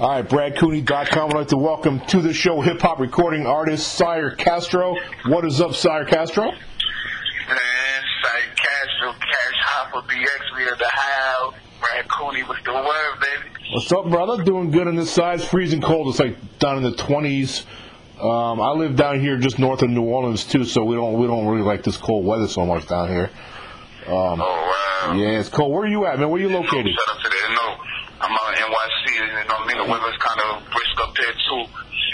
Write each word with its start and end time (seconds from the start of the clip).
All 0.00 0.08
right, 0.08 0.26
BradCooney.com. 0.26 1.30
I'd 1.30 1.36
like 1.36 1.48
to 1.48 1.58
welcome 1.58 2.00
to 2.06 2.22
the 2.22 2.32
show 2.32 2.62
hip 2.62 2.80
hop 2.80 3.00
recording 3.00 3.46
artist 3.46 3.86
Sire 3.86 4.30
Castro. 4.30 4.96
What 5.26 5.44
is 5.44 5.60
up, 5.60 5.74
Sire 5.74 6.06
Castro? 6.06 6.46
Man, 6.46 6.54
Sire 8.22 8.54
Castro, 8.56 9.12
Cash 9.12 9.58
Hopper, 9.62 10.00
BX, 10.08 10.56
we 10.56 10.62
are 10.62 10.76
the 10.76 10.88
house. 10.90 11.54
Brad 11.80 12.08
Cooney, 12.08 12.44
what's 12.44 12.64
the 12.64 12.72
word, 12.72 13.20
baby? 13.20 13.50
What's 13.74 13.92
up, 13.92 14.08
brother? 14.08 14.42
Doing 14.42 14.70
good 14.70 14.88
on 14.88 14.96
this 14.96 15.10
side. 15.10 15.40
It's 15.40 15.48
freezing 15.50 15.82
cold. 15.82 16.08
It's 16.08 16.18
like 16.18 16.58
down 16.58 16.78
in 16.78 16.82
the 16.82 16.92
20s. 16.92 17.66
Um, 18.22 18.58
I 18.58 18.70
live 18.70 18.96
down 18.96 19.20
here 19.20 19.36
just 19.36 19.58
north 19.58 19.82
of 19.82 19.90
New 19.90 20.04
Orleans 20.04 20.46
too, 20.46 20.64
so 20.64 20.82
we 20.82 20.96
don't 20.96 21.18
we 21.18 21.26
don't 21.26 21.46
really 21.46 21.64
like 21.64 21.82
this 21.82 21.98
cold 21.98 22.24
weather 22.24 22.48
so 22.48 22.64
much 22.64 22.86
down 22.86 23.08
here. 23.08 23.28
Um, 24.06 24.40
oh 24.40 25.08
wow. 25.08 25.12
Yeah, 25.14 25.40
it's 25.40 25.50
cold. 25.50 25.72
Where 25.72 25.82
are 25.82 25.86
you 25.86 26.06
at, 26.06 26.18
man? 26.18 26.30
Where 26.30 26.40
are 26.40 26.42
you 26.42 26.50
located? 26.50 26.86
No, 26.86 26.92
shut 26.92 27.16
up 27.16 27.22
to 27.22 27.28
that. 27.28 27.50
No, 27.50 27.76
I'm 28.20 28.32
out 28.32 28.58
in 28.58 28.64
NYC. 28.64 29.10
You 29.79 29.79
know 29.90 29.98
what 29.98 30.06
I 30.06 30.14
mean? 30.14 30.14
The 30.14 30.14
weather's 30.14 30.20
kind 30.22 30.40
of 30.46 30.50
brisk 30.70 30.96
up 31.02 31.12
there 31.18 31.34
too. 31.34 31.62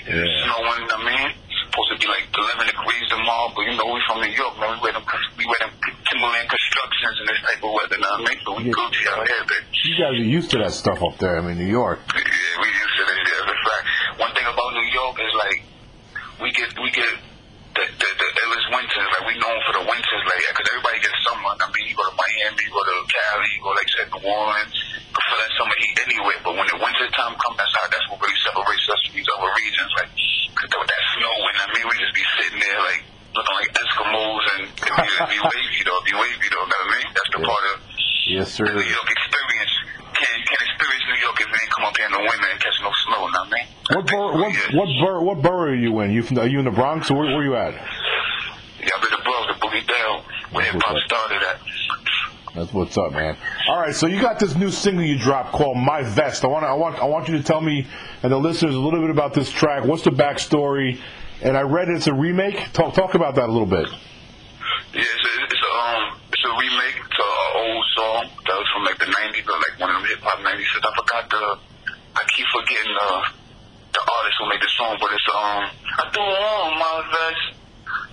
Yeah. 0.07 0.25
Snowing. 0.47 0.87
I 0.87 0.99
mean, 1.03 1.29
supposed 1.67 1.91
to 1.93 1.97
be 2.01 2.09
like 2.09 2.25
11 2.33 2.73
degrees 2.73 3.05
tomorrow, 3.11 3.51
but 3.53 3.63
you 3.69 3.75
know 3.77 3.87
we 3.91 4.01
from 4.07 4.23
New 4.23 4.33
York, 4.33 4.55
man. 4.57 4.79
We 4.79 4.89
wear 4.89 4.95
them 4.97 5.05
we 5.37 5.45
wear 5.45 5.61
them 5.61 5.73
Timberland 6.09 6.49
constructions 6.49 7.15
and 7.21 7.27
this 7.29 7.41
type 7.45 7.61
of 7.61 7.71
weather. 7.75 7.99
What 8.01 8.17
I 8.17 8.25
mean? 8.25 8.39
So 8.47 8.51
we 8.57 8.63
Yeah. 8.71 8.77
Gucci 8.79 9.03
out 9.13 9.27
here, 9.29 9.45
baby. 9.45 9.67
You 9.85 9.95
guys 10.01 10.15
are 10.17 10.31
used 10.41 10.51
to 10.55 10.59
that 10.65 10.73
stuff 10.73 11.03
up 11.03 11.19
there. 11.19 11.37
I 11.37 11.43
mean, 11.45 11.59
New 11.59 11.69
York. 11.69 12.01
Yeah, 12.07 12.23
we 12.63 12.69
used 12.71 12.95
to 12.97 13.03
this. 13.05 13.21
Yeah, 13.29 13.43
that's 13.45 13.65
right. 13.67 13.85
One 14.25 14.33
thing 14.33 14.47
about 14.47 14.69
New 14.73 14.89
York 14.95 15.17
is 15.21 15.33
like 15.37 15.59
we 16.41 16.49
get 16.55 16.71
we 16.81 16.89
get 16.95 17.13
the 17.77 17.85
the, 17.85 18.09
the 18.09 18.29
illest 18.47 18.67
winters. 18.73 19.09
Like 19.13 19.27
we 19.29 19.35
known 19.37 19.59
for 19.69 19.75
the 19.77 19.85
winters, 19.85 20.23
like 20.25 20.41
because 20.49 20.69
everybody 20.73 20.99
gets 21.05 21.19
summer. 21.29 21.53
I 21.53 21.67
mean, 21.77 21.85
you 21.91 21.95
go 21.99 22.05
to 22.09 22.15
Miami, 22.17 22.63
you 22.65 22.73
go 22.73 22.81
to 22.81 22.97
Cali, 23.05 23.51
you 23.53 23.61
go 23.61 23.71
like 23.77 23.91
said, 23.93 24.09
New 24.09 24.23
Orleans. 24.25 24.73
You 24.73 25.21
feel 25.21 25.39
that 25.45 25.53
summer 25.61 25.76
anyway. 26.05 26.37
But 26.45 26.55
when 26.57 26.67
the 26.69 26.79
winter 26.79 27.07
time 27.17 27.35
comes, 27.41 27.57
that's 27.57 27.75
how 27.77 27.87
that's 27.89 28.07
what 28.13 28.19
really 28.21 28.41
separates 28.45 28.87
us 28.93 29.01
from 29.09 29.15
these 29.17 29.31
other 29.37 29.51
regions. 29.57 29.91
Like 29.97 30.11
'cause 30.57 30.71
with 30.77 30.91
that 30.91 31.05
snow, 31.17 31.35
and 31.49 31.57
I 31.61 31.67
mean, 31.77 31.85
we 31.89 31.95
just 32.01 32.15
be 32.17 32.25
sitting 32.41 32.61
there 32.61 32.81
like 32.85 33.03
looking 33.37 33.57
like 33.61 33.71
Eskimos, 33.77 34.45
and 34.57 34.63
it 34.73 35.29
be, 35.29 35.39
wavy 35.45 35.81
though, 35.85 36.01
be 36.09 36.15
wavy 36.17 36.49
though. 36.49 36.65
You 36.65 36.73
know 36.73 36.81
what 36.81 36.89
I 36.89 36.97
mean? 36.97 37.09
That's 37.13 37.31
the 37.37 37.41
Yeah. 37.45 37.51
part 37.53 37.65
of 37.73 37.77
Yes, 38.27 38.49
sir. 38.57 38.65
the 38.67 38.73
New 38.81 38.89
York 38.89 39.09
experience. 39.13 39.73
Can't 40.17 40.41
can't 40.49 40.63
experience 40.65 41.05
New 41.13 41.21
York 41.21 41.37
if 41.41 41.47
you 41.47 41.57
ain't 41.61 41.73
come 41.77 41.85
up 41.85 41.97
here 41.97 42.07
in 42.09 42.13
the 42.13 42.25
winter 42.25 42.49
and 42.49 42.61
catch 42.61 42.79
no 42.81 42.91
snow. 43.05 43.21
Know 43.29 43.37
what 43.37 43.37
I 43.37 43.51
mean? 43.53 43.67
What 43.93 44.05
bor- 44.09 44.33
what 44.41 44.53
what 44.73 44.89
bor- 45.01 45.21
what 45.23 45.39
borough 45.43 45.71
are 45.71 45.75
you 45.75 45.93
in? 46.01 46.11
You 46.13 46.23
from, 46.23 46.39
are 46.39 46.47
you 46.49 46.59
in 46.59 46.65
the 46.65 46.71
Bronx 46.73 47.11
or 47.11 47.19
where, 47.21 47.27
where 47.29 47.41
are 47.41 47.45
you 47.45 47.57
at? 47.57 47.75
Yeah, 48.81 48.97
but 49.01 49.11
the 49.11 49.17
the 49.21 49.55
boogie 49.61 49.87
down, 49.87 50.23
where 50.53 50.65
hip 50.65 50.81
hop 50.83 50.97
started 51.05 51.43
at. 51.43 51.61
That's 52.57 52.73
what's 52.73 52.97
up, 52.97 53.13
man. 53.13 53.37
All 53.69 53.79
right, 53.79 53.95
so 53.95 54.07
you 54.07 54.19
got 54.19 54.39
this 54.39 54.57
new 54.57 54.71
single 54.71 55.05
you 55.05 55.19
dropped 55.19 55.53
called 55.53 55.77
"My 55.77 56.03
Vest." 56.03 56.43
I 56.43 56.49
want 56.49 56.65
I 56.65 56.73
want 56.73 56.99
I 56.99 57.05
want 57.05 57.29
you 57.29 57.37
to 57.37 57.43
tell 57.43 57.61
me 57.61 57.87
and 58.23 58.33
the 58.33 58.39
listeners 58.39 58.75
a 58.75 58.81
little 58.81 59.01
bit 59.01 59.11
about 59.11 59.35
this 59.35 59.51
track. 59.51 59.85
What's 59.85 60.05
the 60.05 60.11
backstory? 60.11 60.99
And 61.43 61.55
I 61.55 61.63
read 61.63 61.91
it's 61.91 62.07
a 62.07 62.15
remake. 62.15 62.73
Talk 62.73 62.95
talk 62.95 63.15
about 63.15 63.35
that 63.35 63.51
a 63.51 63.53
little 63.53 63.69
bit. 63.69 63.85
Yeah, 63.87 65.05
it's 65.05 65.05
a, 65.05 65.33
it's 65.45 65.61
a 65.61 65.73
um, 65.77 66.19
it's 66.33 66.45
a 66.49 66.53
remake 66.57 66.97
to 66.97 67.23
an 67.29 67.53
old 67.61 67.85
song 67.93 68.25
that 68.49 68.57
was 68.57 68.69
from 68.73 68.85
like 68.89 68.99
the 69.05 69.05
'90s, 69.05 69.45
or 69.45 69.59
like 69.61 69.77
one 69.77 69.91
of 69.93 70.01
them 70.01 70.09
hip 70.09 70.25
hop 70.25 70.41
'90s. 70.41 70.65
I 70.81 70.91
forgot 70.97 71.29
the, 71.29 71.93
I 72.17 72.23
keep 72.33 72.47
forgetting 72.57 72.89
the 72.89 73.37
the 73.93 74.01
artist 74.01 74.37
who 74.41 74.49
made 74.49 74.65
the 74.65 74.73
song, 74.81 74.97
but 74.97 75.13
it's 75.13 75.29
um, 75.29 75.61
I 76.01 76.09
do 76.09 76.21
on 76.25 76.73
my 76.81 77.05
vest. 77.05 77.66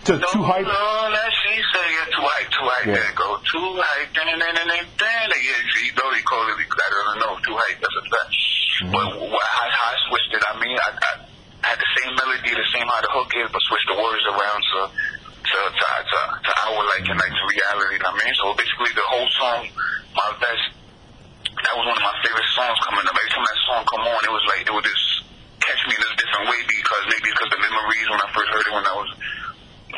To, 0.04 0.20
too 0.20 0.44
hype. 0.44 0.68
No, 0.68 0.84
that 1.16 1.32
she 1.32 1.56
say 1.64 1.88
yeah, 1.96 2.12
too 2.12 2.28
hype, 2.28 2.52
too 2.52 2.68
hype. 2.68 2.88
Yeah. 2.92 3.00
There 3.00 3.16
go, 3.16 3.40
too 3.48 3.70
hype. 3.80 4.12
Then 4.12 4.36
and 4.36 4.40
then 4.44 4.52
and 4.52 4.68
then 4.68 4.84
then 5.00 5.28
yeah, 5.32 5.64
see, 5.72 5.88
you 5.88 5.96
know 5.96 6.12
they 6.12 6.20
call 6.28 6.44
it 6.52 6.60
because 6.60 6.76
I 6.76 6.90
don't 6.92 7.20
know, 7.24 7.34
too 7.40 7.56
hype. 7.56 7.80
That's 7.80 7.98
a 8.00 8.04
fact. 8.12 8.28
Mm-hmm. 8.28 8.92
But 8.92 9.08
wh- 9.16 9.32
how, 9.32 9.68
how 9.72 9.88
I 9.88 9.98
switched 10.12 10.32
it, 10.36 10.44
I 10.44 10.54
mean, 10.60 10.76
I, 10.76 10.90
I 10.92 11.12
had 11.72 11.80
the 11.80 11.90
same 12.04 12.12
melody, 12.20 12.52
the 12.52 12.68
same 12.76 12.84
how 12.84 13.00
the 13.00 13.16
hook 13.16 13.32
is, 13.32 13.48
but 13.48 13.64
switched 13.64 13.88
the 13.88 13.96
words 13.96 14.26
around 14.28 14.60
to 14.60 14.80
to 14.92 15.60
to 15.72 15.88
to, 15.88 16.20
to 16.36 16.52
our 16.68 16.84
like 16.84 17.08
and 17.08 17.16
like 17.24 17.32
to 17.32 17.46
reality. 17.48 17.96
I 18.04 18.12
mean, 18.12 18.34
so 18.36 18.52
basically 18.60 18.92
the 19.00 19.08
whole 19.08 19.30
song, 19.40 19.72
my 20.20 20.30
vest. 20.36 20.84
That 21.64 21.80
was 21.80 21.88
one 21.88 21.96
of 21.96 22.04
my 22.04 22.18
favorite 22.20 22.52
songs 22.60 22.76
coming 22.84 23.08
up. 23.08 23.16
Every 23.16 23.32
time 23.32 23.46
that 23.48 23.60
song 23.72 23.82
come 23.88 24.04
on, 24.04 24.20
it 24.20 24.34
was 24.36 24.44
like 24.52 24.68
it 24.68 24.74
would 24.76 24.84
just 24.84 25.08
catch 25.64 25.80
me 25.88 25.96
in 25.96 26.04
a 26.04 26.12
different 26.20 26.46
way 26.52 26.60
because 26.68 27.04
maybe 27.08 27.32
it's 27.32 27.40
because 27.40 27.52
the 27.56 27.62
memories 27.64 28.08
when 28.12 28.20
I 28.20 28.28
first 28.36 28.50
heard 28.52 28.68
it 28.68 28.74
when 28.76 28.84
I 28.84 28.96
was 29.00 29.12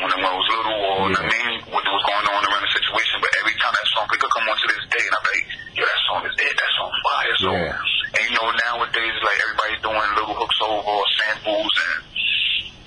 when 0.05 0.13
I, 0.13 0.31
was 0.38 0.45
little 0.53 0.77
or 0.85 1.09
Yeah. 1.09 1.17
I 1.17 1.23
mean 1.25 1.51
what 1.73 1.81
was 1.81 2.03
going 2.05 2.27
on 2.29 2.41
around 2.45 2.61
the 2.63 2.73
situation. 2.77 3.17
But 3.25 3.31
every 3.41 3.55
time 3.57 3.73
that 3.73 3.88
song 3.97 4.05
could 4.07 4.21
come 4.21 4.45
on 4.45 4.55
to 4.55 4.67
this 4.69 4.83
day, 4.93 5.01
and 5.01 5.13
I'm 5.17 5.25
like, 5.25 5.45
yo, 5.73 5.81
that 5.81 6.01
song 6.05 6.21
is 6.29 6.35
it. 6.38 6.53
That 6.53 6.71
song 6.77 6.91
fire. 7.03 7.35
So 7.41 7.49
Yeah. 7.51 8.16
and 8.16 8.21
you 8.29 8.33
know 8.38 8.47
nowadays 8.53 9.16
like 9.25 9.38
everybody's 9.41 9.81
doing 9.81 10.09
little 10.16 10.35
hooks 10.38 10.59
over 10.61 10.79
or 10.85 11.01
samples 11.25 11.71
and 11.81 11.95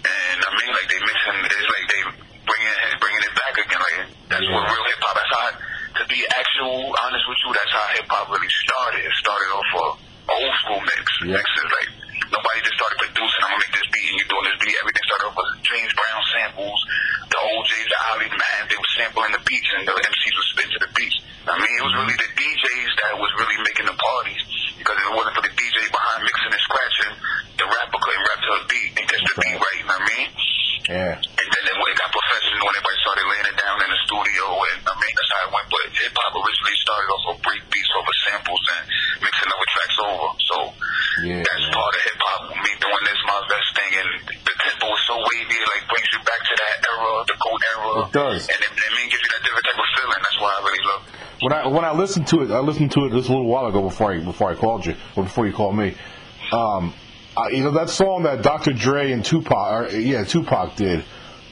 and 0.08 0.38
I 0.40 0.50
mean 0.62 0.70
like 0.72 0.86
they 0.88 1.00
mixing 1.02 1.36
it's 1.42 1.68
like 1.68 1.86
they 1.90 2.02
bringing 2.46 2.70
it 2.86 2.94
bringing 3.02 3.22
it 3.26 3.34
back 3.34 3.54
again. 3.58 3.80
Like 3.82 3.98
that's 4.30 4.46
what 4.48 4.62
real 4.70 4.84
hip 4.88 5.00
hop. 5.02 5.14
That's 5.18 5.32
how 5.34 5.48
to 5.98 6.02
be 6.06 6.20
actual 6.30 6.94
honest 7.02 7.24
with 7.26 7.40
you. 7.42 7.50
That's 7.52 7.72
how 7.74 7.84
hip 7.98 8.06
hop 8.08 8.26
really 8.30 8.52
started. 8.62 9.02
It 9.02 9.14
started 9.18 9.48
off 9.50 9.70
a 9.74 9.86
old 10.28 10.54
school 10.64 10.80
mix. 10.84 11.04
Yeah. 11.26 11.34
Mixes 11.40 11.68
like 11.72 11.90
nobody 12.30 12.58
just 12.62 12.76
started 12.78 12.98
producing. 13.02 13.40
I'm 13.42 13.50
gonna 13.56 13.62
make 13.64 13.74
this 13.74 13.88
beat 13.90 14.06
and 14.12 14.16
you're 14.22 14.30
doing 14.32 14.46
this 14.48 14.58
beat. 14.62 14.76
Everything 14.80 15.04
started 15.08 15.26
off 15.32 15.36
with 15.36 15.50
James 15.66 15.92
Brown 15.98 16.20
samples, 16.36 16.78
the 17.32 17.38
OJs, 17.40 17.86
the 17.88 17.98
Holly 18.08 18.28
man. 18.30 18.60
They 18.70 18.78
were 18.78 18.92
sampling 19.00 19.32
the 19.34 19.42
beats 19.48 19.70
and 19.76 19.82
the 19.88 19.92
MCs 19.96 20.34
would 20.38 20.48
spit 20.54 20.68
to 20.72 20.78
the 20.86 20.90
beats. 20.94 21.18
I 21.48 21.56
mean, 21.56 21.74
it 21.80 21.84
was 21.84 21.94
really 21.96 22.16
the 22.20 22.30
DJs 22.36 22.90
that 23.00 23.12
was 23.16 23.32
really 23.40 23.56
making 23.64 23.88
the 23.88 23.96
parties 23.96 24.42
because 24.76 24.94
if 25.00 25.04
it 25.08 25.14
wasn't 25.16 25.32
for 25.40 25.44
the 25.48 25.54
DJ 25.56 25.76
behind 25.88 26.20
mixing 26.22 26.52
and 26.52 26.60
scratching, 26.68 27.12
the 27.56 27.64
rapper 27.66 27.98
couldn't 28.04 28.24
rap 28.28 28.40
to 28.44 28.50
a 28.52 28.62
beat 28.68 28.90
and 29.00 29.04
catch 29.08 29.24
the 29.24 29.34
beat 29.40 29.56
right. 29.56 29.78
You 29.80 29.86
know 29.88 29.96
what 29.96 30.04
I 30.04 30.12
mean? 30.12 30.28
Yeah. 30.92 31.14
And 31.20 31.48
then 31.52 31.76
when 31.80 31.88
it 31.92 31.96
got 32.00 32.08
professional, 32.12 32.64
when 32.68 32.72
everybody 32.76 32.96
started 33.00 33.24
laying 33.32 33.48
it 33.48 33.56
down 33.60 33.76
in 33.80 33.88
the 33.92 34.00
studio, 34.08 34.44
and 34.56 34.78
I 34.88 34.92
mean, 34.96 35.12
that's 35.16 35.32
how 35.32 35.40
it 35.48 35.50
went. 35.56 35.66
But 35.72 35.84
hip 35.96 36.12
hop 36.16 36.32
originally 36.36 36.76
started 36.84 37.08
off 37.16 37.24
of 37.32 37.36
break 37.44 37.62
beats 37.72 37.92
over 37.96 38.12
samples 38.28 38.62
and 38.76 38.82
mixing 39.24 39.48
other 39.52 39.68
tracks 39.72 39.96
over. 40.04 40.28
So 40.48 40.56
Yeah, 41.28 41.40
that's 41.44 41.64
man. 41.68 41.76
part 41.76 41.92
of 41.96 42.00
hip 42.08 42.18
hop. 42.24 42.40
Me 42.60 42.72
doing 42.76 43.04
this, 43.08 43.20
my 43.24 43.40
vest 43.52 43.68
thing, 43.76 43.92
and 44.04 44.08
the 44.48 44.54
tempo 44.64 44.86
is 44.92 45.02
so 45.08 45.16
wavy, 45.16 45.56
it 45.60 45.66
like 45.68 45.84
brings 45.92 46.08
you 46.12 46.20
back 46.24 46.40
to 46.44 46.54
that 46.60 46.76
era, 46.88 47.10
the 47.24 47.36
cold 47.40 47.60
era. 47.72 47.90
It 48.04 48.12
does. 48.16 48.40
And 48.48 48.60
it, 48.64 48.72
I 48.72 48.88
mean, 48.96 49.06
gives 49.12 49.24
you 49.24 49.30
that 49.36 49.42
different 49.44 49.64
type 49.68 49.80
of 49.80 49.88
feeling. 49.96 50.20
That's 50.24 50.38
why 50.40 50.50
I 50.56 50.60
really 50.64 50.84
love 50.88 51.02
it. 51.04 51.12
When 51.38 51.52
I 51.54 51.60
when 51.70 51.84
I 51.86 51.92
listened 52.08 52.26
to 52.28 52.42
it, 52.42 52.50
I 52.50 52.60
listened 52.60 52.90
to 52.92 53.04
it 53.04 53.12
just 53.12 53.28
a 53.28 53.32
little 53.32 53.46
while 53.46 53.66
ago 53.66 53.82
before 53.82 54.12
I 54.12 54.18
before 54.20 54.50
I 54.50 54.54
called 54.54 54.86
you 54.86 54.94
or 55.14 55.24
before 55.24 55.46
you 55.46 55.52
called 55.52 55.76
me. 55.76 55.94
Um, 56.52 56.94
I, 57.36 57.50
you 57.50 57.62
know 57.62 57.72
that 57.72 57.90
song 57.90 58.22
that 58.22 58.42
Dr. 58.42 58.72
Dre 58.72 59.12
and 59.12 59.22
Tupac, 59.24 59.52
or, 59.92 59.96
yeah, 59.96 60.24
Tupac 60.24 60.74
did. 60.76 61.04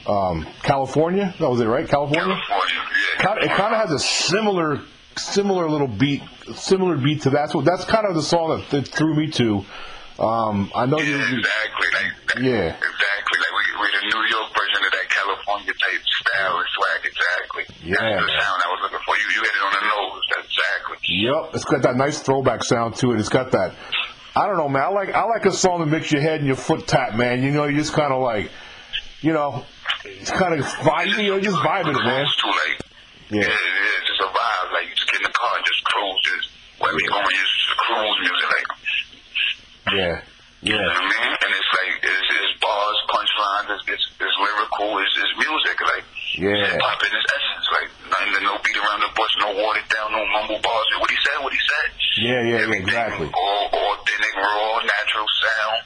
Um, 0.09 0.47
California, 0.63 1.35
that 1.39 1.51
was 1.51 1.61
it, 1.61 1.67
right? 1.67 1.87
California. 1.89 2.23
California, 2.25 2.75
yeah. 3.19 3.23
Kind 3.23 3.43
it 3.43 3.51
kind 3.51 3.75
of 3.75 3.81
has 3.81 3.91
a 3.93 3.99
similar 3.99 4.81
similar 5.19 5.69
little 5.69 5.89
beat, 5.89 6.23
similar 6.55 6.97
beat 6.97 7.23
to 7.23 7.31
that. 7.31 7.51
So 7.51 7.61
that's 7.61 7.85
kind 7.85 8.07
of 8.07 8.15
the 8.15 8.23
song 8.23 8.59
that, 8.59 8.71
that 8.71 8.89
threw 8.89 9.15
me 9.15 9.31
to. 9.33 9.65
Um, 10.19 10.71
I 10.75 10.87
know 10.87 10.99
Yeah, 10.99 11.05
you. 11.05 11.39
exactly. 11.39 11.89
Like, 11.93 12.43
Yeah. 12.45 12.73
Exactly. 12.73 13.37
Like 13.43 13.55
we, 13.59 13.65
we're 13.81 13.93
the 14.01 14.05
New 14.07 14.23
York 14.33 14.49
version 14.57 14.81
of 14.87 14.93
that 14.93 15.06
California 15.57 15.73
type 15.73 16.05
style 16.05 16.57
and 16.59 16.69
swag. 16.77 17.01
Exactly. 17.07 17.65
Yeah, 17.89 17.97
That's 17.97 18.27
the 18.27 18.33
sound 18.41 18.59
I 18.65 18.69
was 18.69 18.81
looking 18.83 19.03
for. 19.05 19.15
You, 19.17 19.27
you 19.35 19.41
hit 19.41 19.55
it 19.57 19.63
on 19.65 19.73
the 19.73 19.85
nose. 19.89 20.23
That's 20.35 20.49
exactly. 20.53 20.97
Yep, 21.09 21.55
it's 21.55 21.65
got 21.65 21.83
that 21.83 21.97
nice 21.97 22.21
throwback 22.21 22.65
sound 22.65 22.97
to 22.97 23.13
it. 23.13 23.21
It's 23.21 23.29
got 23.29 23.51
that. 23.53 23.75
I 24.37 24.47
don't 24.47 24.57
know, 24.59 24.69
man. 24.69 24.83
I 24.83 24.89
like 24.89 25.15
I 25.15 25.25
like 25.25 25.47
a 25.47 25.53
song 25.53 25.81
that 25.81 25.87
makes 25.87 26.13
your 26.13 26.21
head 26.21 26.39
and 26.41 26.47
your 26.47 26.57
foot 26.57 26.87
tap, 26.87 27.15
man. 27.17 27.43
You 27.43 27.51
know, 27.53 27.65
you 27.65 27.79
just 27.79 27.95
kind 27.95 28.13
of 28.13 28.21
like, 28.21 28.51
you 29.23 29.33
know, 29.33 29.65
it's 30.05 30.31
kind 30.31 30.53
of 30.59 30.65
vibe. 30.85 31.17
You 31.23 31.31
know, 31.37 31.41
just 31.41 31.57
vibing 31.57 31.97
it, 31.97 32.05
man. 32.05 32.27
Cruise 32.27 32.37
too, 32.37 32.49
like, 32.53 32.77
Yeah. 33.33 33.41
yeah, 33.41 33.49
yeah, 33.49 33.99
it's 33.99 34.09
just 34.13 34.21
a 34.21 34.29
vibe. 34.29 34.69
Like 34.77 34.89
you 34.89 34.95
just 34.95 35.09
get 35.11 35.17
in 35.17 35.23
the 35.25 35.33
car 35.33 35.53
and 35.57 35.65
just 35.65 35.83
cruise. 35.85 36.21
Just 36.21 36.49
wherever 36.79 37.01
you 37.01 37.09
going, 37.09 37.33
just 37.33 37.77
cruise 37.81 38.19
music. 38.21 38.49
Like, 38.53 38.69
Yeah, 39.97 40.21
you 40.61 40.73
know 40.77 40.81
yeah, 40.81 40.85
what 40.85 40.97
I 41.01 41.05
mean? 41.09 41.33
And 41.33 41.51
it's 41.57 41.71
like 41.73 41.93
it's, 42.05 42.29
it's 42.29 42.61
bars, 42.61 42.99
punchlines. 43.09 43.69
It's, 43.73 43.85
it's, 43.89 44.05
it's 44.16 44.16
lyrical. 44.41 44.99
It's, 45.03 45.15
it's 45.17 45.35
music. 45.41 45.77
Like 45.81 46.05
Yeah. 46.37 46.71
hip 46.73 46.81
hop 46.83 47.01
in 47.03 47.13
its 47.13 47.27
essence. 47.29 47.67
Like 47.73 47.89
nothing, 48.11 48.45
no 48.45 48.57
beat 48.63 48.77
around 48.77 49.01
the 49.01 49.11
bush, 49.17 49.33
no 49.41 49.49
watered 49.57 49.89
down, 49.91 50.13
no 50.13 50.23
mumble 50.33 50.61
bars. 50.63 50.87
What 51.01 51.11
he 51.11 51.17
said, 51.25 51.43
what 51.43 51.53
he 51.53 51.61
said. 51.61 51.87
yeah, 52.23 52.43
yeah, 52.43 52.67
yeah, 52.67 52.81
exactly. 52.83 53.29
All 53.33 53.65
authentic, 53.69 54.35
raw, 54.37 54.81
natural 54.81 55.27
sound. 55.43 55.81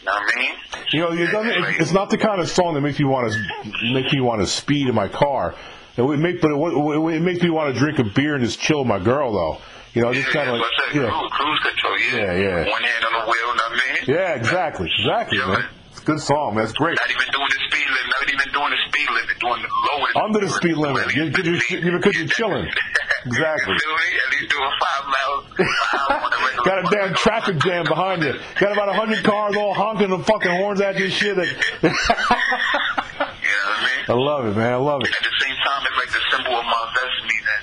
You 0.00 0.06
know 0.06 0.12
I 0.12 0.38
mean? 0.38 0.54
You 0.92 1.00
know, 1.00 1.10
it 1.12 1.30
doesn't, 1.32 1.80
it's 1.82 1.92
not 1.92 2.10
the 2.10 2.18
kind 2.18 2.40
of 2.40 2.48
song 2.48 2.74
that 2.74 2.80
makes 2.80 2.98
me 2.98 3.06
want 3.06 3.32
to 3.32 3.92
make 3.92 4.12
me 4.12 4.20
want 4.20 4.40
to 4.40 4.46
speed 4.46 4.88
in 4.88 4.94
my 4.94 5.08
car. 5.08 5.54
It 5.96 6.02
would 6.02 6.20
make, 6.20 6.40
but 6.40 6.50
it, 6.52 6.56
would- 6.56 7.14
it 7.14 7.20
makes 7.22 7.42
me 7.42 7.50
want 7.50 7.72
to 7.74 7.78
drink 7.80 7.98
a 7.98 8.04
beer 8.04 8.34
and 8.36 8.44
just 8.44 8.60
chill 8.60 8.80
with 8.80 8.86
my 8.88 8.98
girl, 9.00 9.32
though. 9.32 9.58
You 9.94 10.02
know, 10.02 10.12
just 10.12 10.28
yeah, 10.28 10.32
kind 10.34 10.48
of 10.50 10.54
like, 10.56 10.60
what 10.62 10.72
I 10.88 10.92
said. 10.92 11.02
yeah, 11.02 11.08
Cruise, 11.10 11.32
cruise 11.32 11.60
control. 11.60 11.98
Yeah. 11.98 12.16
Yeah, 12.16 12.32
yeah. 12.36 12.70
One 12.70 12.82
hand 12.82 13.04
on 13.06 13.12
the 13.12 13.24
wheel. 13.26 13.34
You 13.34 13.46
know 13.46 13.52
what 13.54 13.72
I 13.72 13.92
mean? 13.94 14.04
yeah, 14.06 14.34
exactly, 14.34 14.90
exactly, 15.00 15.38
Yeah, 15.38 15.46
man. 15.46 15.64
Good 16.06 16.20
song, 16.20 16.54
That's 16.56 16.72
great. 16.72 16.96
Not 16.96 17.10
even 17.10 17.28
doing 17.34 17.50
the 17.50 17.60
speed 17.68 17.86
limit. 17.90 18.06
Not 18.14 18.28
even 18.32 18.48
doing 18.54 18.70
the 18.70 18.80
speed 18.88 19.08
limit. 19.10 19.34
Doing 19.42 19.60
the 19.62 19.70
lower. 19.90 20.24
Under 20.24 20.40
the 20.40 20.48
speed 20.54 20.76
limit. 20.78 21.14
You- 21.14 21.30
you're- 21.34 21.82
you- 21.84 21.98
because 21.98 22.16
you're 22.16 22.28
chilling. 22.28 22.70
Exactly. 23.26 23.74
You? 23.74 23.90
At 23.90 24.30
least 24.38 24.50
doing 24.54 24.70
five 24.86 25.02
miles 25.10 25.42
per 25.58 25.66
hour 25.66 26.22
on 26.22 26.30
the 26.30 26.38
regular. 26.46 26.62
Got 26.62 26.78
a 26.78 26.84
damn 26.94 27.10
traffic 27.18 27.58
jam 27.58 27.82
behind 27.82 28.22
you. 28.22 28.38
Got 28.54 28.70
about 28.70 28.88
a 28.88 28.92
hundred 28.94 29.24
cars 29.26 29.56
all 29.56 29.74
honking 29.74 30.10
the 30.14 30.22
fucking 30.22 30.52
horns 30.62 30.80
at 30.80 30.94
you 30.96 31.10
shit. 31.10 31.34
You 31.36 31.90
know 31.90 33.66
what 33.66 33.82
I 33.82 33.82
mean? 33.82 34.04
I 34.06 34.12
love 34.14 34.42
it, 34.46 34.54
man. 34.54 34.72
I 34.74 34.78
love 34.78 35.02
it. 35.02 35.10
At 35.10 35.22
the 35.26 35.36
same 35.42 35.56
time, 35.66 35.80
it's 35.90 35.98
like 35.98 36.12
the 36.14 36.22
symbol 36.30 36.54
of 36.54 36.66
my 36.70 36.82
vest 36.94 37.18
meaning, 37.26 37.62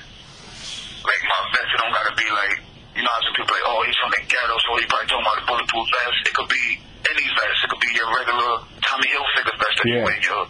like 1.00 1.22
my 1.32 1.40
vest, 1.56 1.68
it 1.72 1.78
don't 1.80 1.92
gotta 1.96 2.14
be 2.16 2.28
like, 2.28 2.56
you 2.96 3.02
know 3.04 3.12
how 3.12 3.20
some 3.24 3.32
people 3.36 3.52
like, 3.56 3.64
oh, 3.68 3.80
he's 3.88 3.96
from 4.04 4.12
the 4.12 4.22
ghetto, 4.28 4.54
so 4.64 4.68
he 4.76 4.84
probably 4.88 5.08
talking 5.08 5.24
about 5.24 5.38
a 5.40 5.44
bulletproof 5.48 5.86
vest. 5.96 6.28
It 6.28 6.34
could 6.36 6.50
be 6.52 6.64
any 7.14 7.28
vest. 7.30 7.58
It 7.64 7.68
could 7.70 7.82
be 7.82 7.92
your 7.94 8.08
regular 8.10 8.50
Tommy 8.82 9.08
Hilfiger 9.14 9.54
vest 9.56 9.74
that 9.78 9.86
you 9.86 9.98
Yeah. 10.02 10.06
wear, 10.06 10.18
your, 10.18 10.42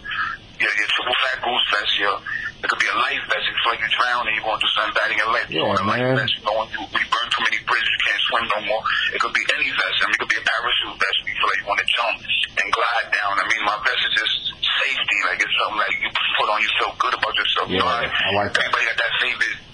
your, 0.61 0.73
your 0.73 0.89
triple 0.91 1.17
fat 1.23 1.37
goose 1.45 1.67
vest, 1.71 1.93
your, 2.01 2.17
it 2.65 2.67
could 2.73 2.81
be 2.81 2.89
a 2.89 2.97
life 2.97 3.23
vest. 3.29 3.45
If 3.45 3.53
you 3.53 3.61
feel 3.61 3.73
like 3.77 3.83
you're 3.85 3.97
drowning, 4.01 4.33
you're 4.41 4.47
going 4.49 4.61
through 4.61 4.75
something 4.77 4.97
bad 4.97 5.09
in 5.13 5.17
your 5.21 5.31
life. 5.37 5.47
Yeah, 5.53 5.61
you 5.61 5.69
want 5.69 5.85
a 5.85 5.87
life 5.87 6.09
vest. 6.17 6.33
You 6.41 6.45
know, 6.49 6.55
when 6.65 6.69
you, 6.73 6.81
you 6.81 7.05
burn 7.13 7.27
too 7.29 7.43
many 7.45 7.59
bridges, 7.69 7.91
you 7.93 8.01
can't 8.09 8.23
swim 8.33 8.45
no 8.49 8.59
more. 8.73 8.83
It 9.13 9.19
could 9.21 9.35
be 9.37 9.45
any 9.53 9.69
vest. 9.69 9.97
I 10.01 10.05
mean, 10.09 10.17
it 10.17 10.21
could 10.25 10.33
be 10.33 10.41
a 10.41 10.45
parachute 10.49 10.97
vest. 10.97 11.17
You 11.29 11.35
feel 11.37 11.49
like 11.53 11.61
you 11.61 11.69
want 11.69 11.81
to 11.85 11.89
jump 11.93 12.17
and 12.25 12.67
glide 12.73 13.09
down. 13.13 13.33
I 13.37 13.45
mean, 13.53 13.63
my 13.69 13.77
vest 13.85 14.01
is 14.09 14.13
just 14.17 14.35
safety. 14.81 15.19
Like 15.29 15.39
it's 15.45 15.55
something 15.61 15.81
like 15.81 15.93
you 16.01 16.11
put 16.41 16.49
on, 16.49 16.59
you 16.65 16.71
feel 16.81 16.93
good 16.97 17.15
about 17.15 17.35
yourself. 17.37 17.67
you 17.69 17.79
know, 17.79 17.89
Yeah, 17.89 18.09
I 18.09 18.31
like 18.33 18.51
that. 18.57 18.65
Everybody 18.65 18.85
got 18.89 18.99
that 19.01 19.13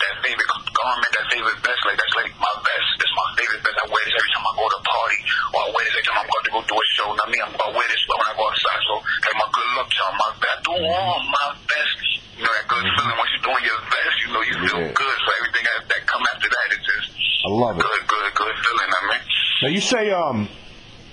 that 0.00 0.14
favorite 0.24 0.50
garment, 0.72 1.10
that 1.14 1.26
favorite 1.30 1.60
vest. 1.62 1.80
Like 1.86 1.98
that's 2.00 2.16
like 2.18 2.30
my 2.40 2.54
vest. 2.64 2.90
It's 3.00 3.14
my 3.14 3.28
favorite 3.38 3.62
vest. 3.62 3.76
I 3.80 3.86
wear 3.90 4.02
this 4.02 4.16
every 4.18 4.32
time 4.34 4.44
I 4.48 4.52
go 4.56 4.64
to 4.66 4.78
a 4.80 4.84
party, 4.84 5.18
or 5.54 5.58
I 5.60 5.68
wear 5.74 5.82
this 5.86 5.94
every 5.94 6.06
time 6.10 6.18
I'm 6.20 6.26
about 6.28 6.42
to 6.42 6.50
go 6.50 6.60
do 6.66 6.76
a 6.80 6.86
show. 6.96 7.08
Now 7.14 7.19
me, 7.30 7.38
I'm 7.40 7.54
I 7.54 7.66
wear 7.70 7.86
this 7.88 8.02
when 8.10 8.18
I 8.26 8.32
go 8.36 8.44
outside. 8.50 8.80
So 8.90 8.94
like 8.98 9.36
my 9.38 9.48
good 9.54 9.70
luck 9.78 9.88
charm, 9.94 10.14
my 10.18 10.28
I 10.34 10.54
do 10.66 10.72
on 10.74 11.22
my 11.30 11.46
vest. 11.70 11.96
You 12.36 12.42
know 12.44 12.52
that 12.56 12.66
good 12.68 12.84
feeling 12.84 13.16
once 13.18 13.30
you're 13.36 13.46
doing 13.46 13.64
your 13.64 13.80
vest. 13.86 14.14
You 14.24 14.28
know 14.34 14.42
you 14.42 14.56
feel 14.66 14.80
Yeah. 14.82 14.92
good. 14.96 15.16
So 15.24 15.28
everything 15.40 15.64
that, 15.70 15.80
that 15.88 16.02
come 16.10 16.22
after 16.34 16.48
that 16.50 16.66
is 16.74 16.82
just 16.84 17.06
I 17.46 17.48
love 17.54 17.74
it. 17.78 17.82
good, 17.82 18.02
good, 18.08 18.26
good 18.34 18.54
feeling. 18.60 18.90
I 18.90 19.00
mean. 19.08 19.22
Now 19.62 19.68
you 19.68 19.80
say 19.80 20.10
um, 20.10 20.48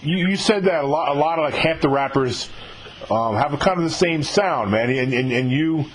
you, 0.01 0.17
you 0.29 0.35
said 0.37 0.65
that 0.65 0.83
a 0.83 0.87
lot, 0.87 1.15
a 1.15 1.19
lot 1.19 1.39
of 1.39 1.45
like 1.51 1.55
half 1.59 1.81
the 1.81 1.89
rappers 1.89 2.49
um, 3.11 3.35
have 3.35 3.53
a 3.53 3.57
kind 3.57 3.77
of 3.77 3.83
the 3.83 3.89
same 3.95 4.23
sound, 4.23 4.71
man, 4.71 4.89
and 4.89 5.13
and, 5.13 5.31
and 5.31 5.51
you 5.51 5.85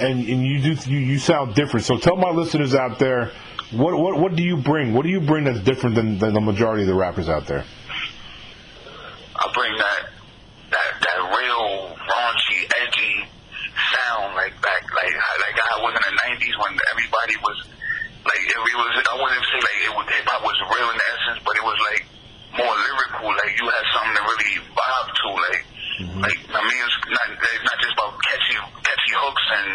and, 0.00 0.26
and 0.26 0.46
you 0.46 0.60
do 0.74 0.90
you, 0.90 0.98
you 0.98 1.18
sound 1.18 1.54
different. 1.54 1.84
So 1.86 1.96
tell 1.98 2.16
my 2.16 2.30
listeners 2.30 2.74
out 2.74 2.98
there, 2.98 3.32
what 3.72 3.96
what 3.98 4.18
what 4.18 4.34
do 4.36 4.42
you 4.42 4.56
bring? 4.56 4.94
What 4.94 5.02
do 5.04 5.10
you 5.10 5.20
bring 5.20 5.44
that's 5.44 5.60
different 5.60 5.94
than, 5.94 6.18
than 6.18 6.32
the 6.34 6.40
majority 6.40 6.82
of 6.82 6.88
the 6.88 6.94
rappers 6.94 7.28
out 7.28 7.46
there? 7.46 7.64
Bring 9.60 9.76
that 9.76 10.02
that 10.72 10.90
that 11.04 11.18
real 11.36 11.92
raunchy, 11.92 12.60
edgy 12.80 13.28
sound 13.92 14.32
like 14.40 14.56
back 14.64 14.82
like 14.88 15.12
like 15.12 15.56
I 15.60 15.84
was 15.84 15.92
in 15.92 16.00
the 16.00 16.14
nineties 16.24 16.56
when 16.64 16.72
everybody 16.88 17.36
was 17.44 17.58
like 18.24 18.40
it 18.40 18.56
was 18.56 18.92
I 19.04 19.16
wouldn't 19.20 19.44
say 19.52 19.60
like 19.60 19.80
it 19.84 19.92
was 19.92 20.06
hip 20.08 20.24
hop 20.32 20.40
was 20.48 20.56
real 20.64 20.88
in 20.88 20.96
essence, 20.96 21.44
but 21.44 21.52
it 21.60 21.64
was 21.68 21.76
like 21.92 22.02
more 22.56 22.72
lyrical. 22.72 23.36
Like 23.36 23.52
you 23.60 23.68
had 23.68 23.84
something 23.92 24.16
to 24.16 24.22
really 24.24 24.52
vibe 24.72 25.10
to. 25.12 25.28
Like 25.28 25.64
mm-hmm. 26.08 26.20
like 26.24 26.40
I 26.56 26.60
mean 26.64 26.80
it's 26.80 26.96
not 27.04 27.28
it's 27.36 27.64
not 27.68 27.78
just 27.84 27.94
about 28.00 28.16
catchy 28.16 28.56
catchy 28.80 29.12
hooks 29.12 29.46
and 29.60 29.68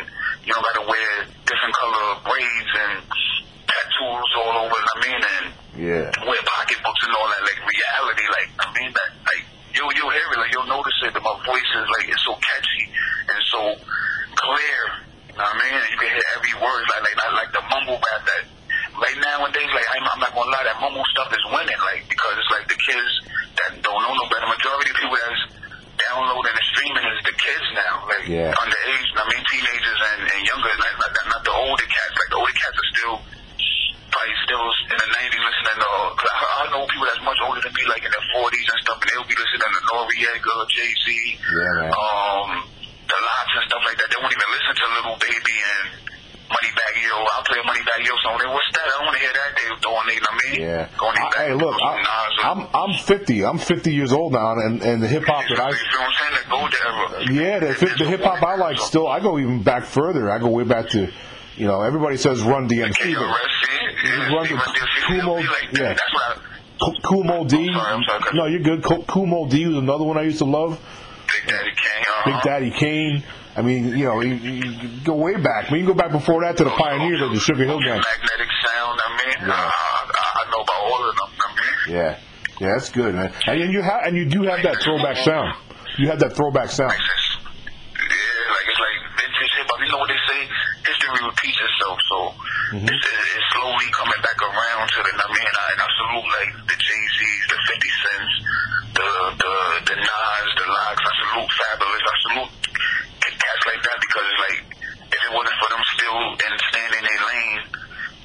you 0.50 0.52
know 0.54 0.66
gotta 0.66 0.82
wear 0.90 1.10
different 1.46 1.76
color 1.78 2.06
braids 2.26 2.74
and 2.74 2.94
tattoos 3.70 4.32
all 4.42 4.66
over. 4.66 4.78
I 4.82 4.96
mean 5.06 5.22
and 5.22 5.46
Yeah. 5.76 6.08
wear 6.26 6.42
pocketbooks 6.42 7.02
and 7.04 7.14
all 7.20 7.28
that, 7.28 7.42
like 7.44 7.60
reality, 7.60 8.26
like 8.32 8.50
I 8.64 8.68
mean 8.80 8.92
that 8.96 9.12
like 9.28 9.46
you 9.76 9.84
you'll 10.00 10.16
hear 10.16 10.28
it, 10.34 10.38
like 10.40 10.52
you'll 10.56 10.72
notice 10.72 10.98
it 11.04 11.12
that 11.14 11.24
my 11.24 11.36
voice 11.46 11.70
is 11.76 11.86
like 12.00 12.08
it's 12.10 12.24
so 12.26 12.34
catchy 12.40 12.84
and 13.32 13.40
so 13.52 13.62
clear. 14.36 14.82
You 15.36 15.38
know 15.38 15.44
what 15.44 15.56
I 15.56 15.62
mean? 15.68 15.74
You 15.92 15.98
can 16.00 16.10
hear 16.16 16.28
every 16.40 16.56
word, 16.64 16.84
like 16.96 17.04
like 17.04 17.18
not 17.20 17.32
like 17.36 17.52
the 17.52 17.64
mumble 17.68 18.00
rap 18.00 18.22
that 18.24 18.44
like 18.96 19.16
nowadays, 19.20 19.72
like 19.76 19.88
I'm, 19.92 20.04
I'm 20.08 20.20
not 20.24 20.32
gonna 20.32 20.48
lie, 20.56 20.64
that 20.64 20.80
mumble 20.80 21.04
stuff 21.12 21.28
is 21.36 21.44
winning, 21.52 21.80
like 21.84 22.08
because 22.08 22.36
it's 22.40 22.52
like 22.56 22.66
the 22.72 22.80
kids 22.80 23.12
that 23.60 23.72
don't 23.84 24.00
know 24.00 24.16
no 24.16 24.26
better. 24.32 24.48
Majority 24.48 24.90
of 24.92 24.98
people 25.00 25.20
that's 25.20 25.44
downloading 26.00 26.56
and 26.56 26.68
streaming 26.76 27.08
is 27.08 27.20
the 27.28 27.36
kids 27.36 27.68
now, 27.76 27.94
like 28.08 28.26
Yeah. 28.32 28.52
underage. 28.56 29.08
I 29.16 29.24
mean 29.32 29.44
teenagers 29.52 30.00
and, 30.16 30.20
and 30.28 30.42
younger, 30.48 30.72
not, 30.80 30.94
not, 31.00 31.12
not 31.36 31.42
the 31.44 31.56
older 31.56 31.88
cats. 31.88 32.14
Like 32.16 32.30
the 32.32 32.40
older 32.40 32.56
cats 32.56 32.76
are 32.80 32.90
still 32.96 33.16
probably 34.16 34.36
still 34.48 34.64
in 34.64 34.96
the 34.96 35.10
90s 35.12 35.44
listening 35.44 35.80
to, 35.84 35.92
cause 36.16 36.32
I, 36.32 36.40
I 36.64 36.64
know 36.72 36.88
people 36.88 37.08
that's 37.12 37.24
much 37.28 37.40
older 37.44 37.60
than 37.60 37.74
me, 37.76 37.84
like 37.92 38.00
in 38.00 38.12
their 38.16 38.28
40s 38.40 38.68
and 38.72 38.80
stuff, 38.80 38.98
and 39.04 39.08
they'll 39.12 39.28
be 39.28 39.36
listening 39.36 39.72
to 39.76 39.82
Noreaga, 39.92 40.54
Jay-Z, 40.72 41.08
Yeah, 41.36 41.84
man. 41.84 41.92
um, 41.92 42.48
the 43.12 43.18
LOX 43.20 43.48
and 43.60 43.66
stuff 43.68 43.84
like 43.84 43.98
that. 44.00 44.08
They 44.08 44.20
won't 44.24 44.32
even 44.32 44.50
listen 44.56 44.72
to 44.72 44.86
Lil 45.04 45.16
Baby 45.20 45.58
and 45.60 45.88
Moneybagg 46.48 46.96
Yo. 47.04 47.16
I'll 47.28 47.44
play 47.44 47.60
a 47.60 47.66
Moneybagg 47.68 48.02
Yo 48.08 48.16
song. 48.24 48.40
They, 48.40 48.48
what's 48.48 48.72
that? 48.72 48.86
I 48.88 48.92
don't 48.96 49.06
want 49.12 49.18
to 49.20 49.24
hear 49.26 49.34
that. 49.36 49.50
They 49.52 49.66
throwing 49.84 50.08
it, 50.16 50.24
I 50.24 50.32
mean, 50.40 50.54
Yeah. 50.64 50.84
going 50.96 51.18
I, 51.20 51.24
back 51.36 51.44
hey, 51.44 51.52
to 51.52 51.58
look, 51.60 51.76
some 51.76 51.92
I, 51.92 51.96
Nas 52.00 52.34
or- 52.40 52.46
I'm 52.56 52.62
I'm 52.72 52.94
50. 53.06 53.46
I'm 53.46 53.58
50 53.58 53.94
years 53.94 54.12
old 54.12 54.34
now, 54.34 54.52
and 54.54 54.82
and 54.82 55.02
the 55.02 55.08
hip 55.08 55.24
hop 55.26 55.46
that 55.50 55.60
I 55.60 55.70
you 55.70 55.76
feel 55.76 56.00
what 56.00 56.08
I'm 56.08 56.14
saying? 56.14 56.34
That 56.34 56.50
golden 56.50 57.40
era. 57.40 57.44
Yeah, 57.44 57.60
the, 57.74 57.96
the 58.04 58.06
hip 58.06 58.22
hop 58.22 58.42
I 58.44 58.56
like 58.56 58.78
still. 58.80 59.08
I 59.08 59.20
go 59.20 59.38
even 59.40 59.64
back 59.64 59.86
further. 59.86 60.30
I 60.32 60.40
go 60.40 60.50
way 60.50 60.64
back 60.64 60.90
to, 60.90 61.12
you 61.56 61.68
know, 61.68 61.82
everybody 61.82 62.18
says 62.18 62.42
Run 62.42 62.68
DMC, 62.68 63.14
but 63.16 63.22
Run 63.22 63.36
Steve 63.62 64.30
the 64.30 64.36
Run 64.36 64.46
DMC, 64.48 65.08
Cool 65.08 65.22
Mo- 65.24 65.38
be 65.42 65.48
like 65.48 65.72
that. 65.72 65.80
yeah. 65.82 65.88
That's 65.90 66.14
what 66.14 66.38
I, 66.38 66.42
Cool- 66.82 67.00
Kool 67.04 67.24
Moe 67.24 67.46
Dee. 67.46 67.70
I'm 67.70 67.74
sorry, 67.74 67.94
I'm 67.94 68.04
sorry. 68.04 68.22
No, 68.38 68.46
you're 68.48 68.60
good. 68.60 68.84
Cool, 68.84 69.04
cool 69.08 69.48
D 69.48 69.66
was 69.66 69.78
another 69.78 70.04
one 70.04 70.18
I 70.18 70.24
used 70.24 70.40
to 70.40 70.46
love. 70.46 70.80
Big 71.28 71.48
Daddy 71.48 71.70
Kane. 71.70 72.04
Uh-huh. 72.08 72.32
Big 72.32 72.42
Daddy 72.44 72.72
Kane. 72.72 73.24
I 73.56 73.62
mean, 73.62 73.98
you 73.98 74.04
know, 74.04 74.20
you, 74.20 74.34
you 74.36 75.02
go 75.06 75.16
way 75.16 75.38
back. 75.38 75.72
You 75.72 75.78
can 75.78 75.86
go 75.86 75.94
back 75.94 76.12
before 76.12 76.44
that 76.44 76.58
to 76.58 76.66
the 76.66 76.72
pioneers 76.72 77.22
of 77.22 77.32
the 77.32 77.40
Sugar 77.40 77.64
Hill 77.64 77.80
Gang. 77.80 78.02
Magnetic 78.04 78.50
sound. 78.66 79.00
I 79.06 79.10
mean, 79.40 79.48
Yeah. 79.48 79.72
I, 79.72 80.52
know 80.52 80.62
about 80.62 80.76
all 80.84 81.10
of 81.10 81.16
them. 81.16 81.30
I 81.40 81.56
mean, 81.56 81.96
Yeah, 81.96 82.20
yeah, 82.60 82.74
that's 82.74 82.90
good, 82.90 83.16
man. 83.16 83.32
And 83.48 83.72
you 83.72 83.82
have, 83.82 84.02
and 84.06 84.18
you 84.18 84.26
do 84.26 84.44
have 84.44 84.62
that 84.64 84.82
throwback 84.82 85.18
sound. 85.18 85.56
You 85.98 86.08
have 86.10 86.20
that 86.20 86.36
throwback 86.36 86.70
sound. 86.70 86.92
like. 86.92 87.00
Yeah, 87.00 88.54
like 88.56 88.68
it's 88.68 88.82
like 88.82 89.00
vintage 89.16 89.52
hip 89.56 89.68
hop. 89.72 89.80
You 89.80 89.92
know 89.92 90.00
what 90.00 90.10
they 90.12 90.22
say? 90.28 90.40
History 90.86 91.20
repeats 91.26 91.60
itself. 91.60 91.98
So 92.10 92.18
Mm-hmm. 92.66 92.82
it's, 92.90 92.98
it's 92.98 93.48
slowly 93.54 93.88
coming 93.94 94.18
back 94.26 94.40
around 94.42 94.90
to 94.90 94.98
the. 95.06 95.12
I 95.14 95.28
mean, 95.30 95.46
I, 95.54 95.66
and 95.70 95.82
I 95.86 95.90
salute 96.02 96.26
like 96.34 96.52
the 96.66 96.78
Jay 96.82 97.04
Z's, 97.14 97.44
the 97.46 97.60
Fifty 97.62 97.92
Cents, 97.94 98.34
the 98.98 99.10
the 99.38 99.54
the 99.86 99.96
Nas, 100.02 100.48
the 100.58 100.66
LOX. 100.66 100.98
I 100.98 101.12
salute 101.14 101.52
Fabolous. 101.54 102.04
I 102.10 102.16
salute 102.26 102.52
cats 103.22 103.64
like 103.70 103.82
that 103.86 103.98
because 104.02 104.26
it's 104.26 104.42
like 104.50 104.60
if 105.14 105.20
it 105.30 105.32
wasn't 105.38 105.58
for 105.62 105.70
them 105.78 105.84
still 105.94 106.18
in 106.42 106.54
staying 106.74 106.94
in 106.98 107.04
their 107.06 107.22
lane. 107.22 107.62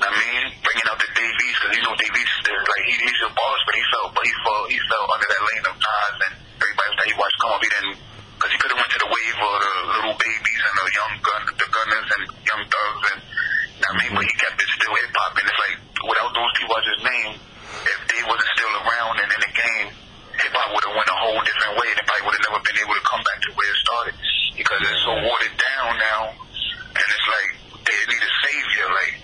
I 0.00 0.08
mean, 0.08 0.42
bringing 0.64 0.88
out 0.88 0.96
the 0.96 1.10
Dave 1.12 1.36
Easts 1.44 1.58
because 1.60 1.76
you 1.76 1.84
know 1.84 1.94
Dave 2.00 2.16
East, 2.16 2.40
is 2.40 2.64
like 2.64 2.84
he, 2.88 2.94
he's 2.96 3.20
a 3.28 3.32
boss, 3.36 3.60
but 3.68 3.74
he 3.76 3.84
felt, 3.92 4.08
but 4.16 4.24
he 4.24 4.32
fell, 4.40 4.62
he 4.72 4.78
fell 4.88 5.04
under 5.04 5.28
that 5.28 5.42
lane 5.52 5.64
of 5.68 5.74
Nas 5.76 6.16
and 6.24 6.34
everybody 6.64 6.90
that 6.96 7.06
he 7.12 7.14
watched 7.20 7.38
come 7.44 7.52
up. 7.52 7.60
He 7.60 7.68
didn't, 7.68 7.96
because 8.40 8.50
he 8.50 8.56
could 8.56 8.72
have 8.72 8.80
went 8.80 8.88
to 8.96 9.00
the 9.04 9.10
wave 9.12 9.36
of 9.36 9.54
the 9.60 9.72
little 10.00 10.16
babies 10.16 10.60
and 10.64 10.74
the 10.80 10.86
young 10.96 11.14
gun, 11.20 11.40
the 11.60 11.68
gunners 11.68 12.08
and 12.08 12.22
young 12.48 12.62
thugs 12.64 13.04
and 13.12 13.20
I 13.80 13.96
mean, 13.96 14.12
but 14.12 14.24
he 14.28 14.34
kept 14.36 14.60
it 14.60 14.68
still 14.76 14.92
hip 14.92 15.08
hop. 15.16 15.32
And 15.40 15.46
it's 15.48 15.56
like 15.56 15.76
without 16.04 16.30
those 16.36 16.52
people 16.60 16.74
I 16.76 16.82
just 16.84 17.00
named, 17.00 17.36
if 17.80 17.98
they 18.12 18.20
wasn't 18.28 18.50
still 18.52 18.72
around 18.84 19.14
and 19.24 19.28
in 19.32 19.40
the 19.40 19.52
game, 19.56 19.88
hip 20.36 20.52
hop 20.52 20.68
would 20.76 20.84
have 20.84 20.96
went 21.00 21.08
a 21.08 21.16
whole 21.16 21.40
different 21.40 21.74
way. 21.80 21.88
And 21.88 21.96
it 21.96 22.04
probably 22.04 22.24
would 22.28 22.36
have 22.36 22.44
never 22.52 22.60
been 22.60 22.76
able 22.80 22.96
to 23.00 23.04
come 23.08 23.22
back 23.24 23.38
to 23.40 23.50
where 23.56 23.70
it 23.72 23.78
started 23.80 24.14
because 24.52 24.80
it's 24.84 25.00
so 25.00 25.12
watered 25.16 25.56
down 25.56 25.90
now. 25.96 26.22
And 26.92 27.06
it's 27.08 27.28
like 27.32 27.50
they 27.88 27.96
need 28.04 28.20
a 28.20 28.32
savior. 28.44 28.86
Like 28.92 29.14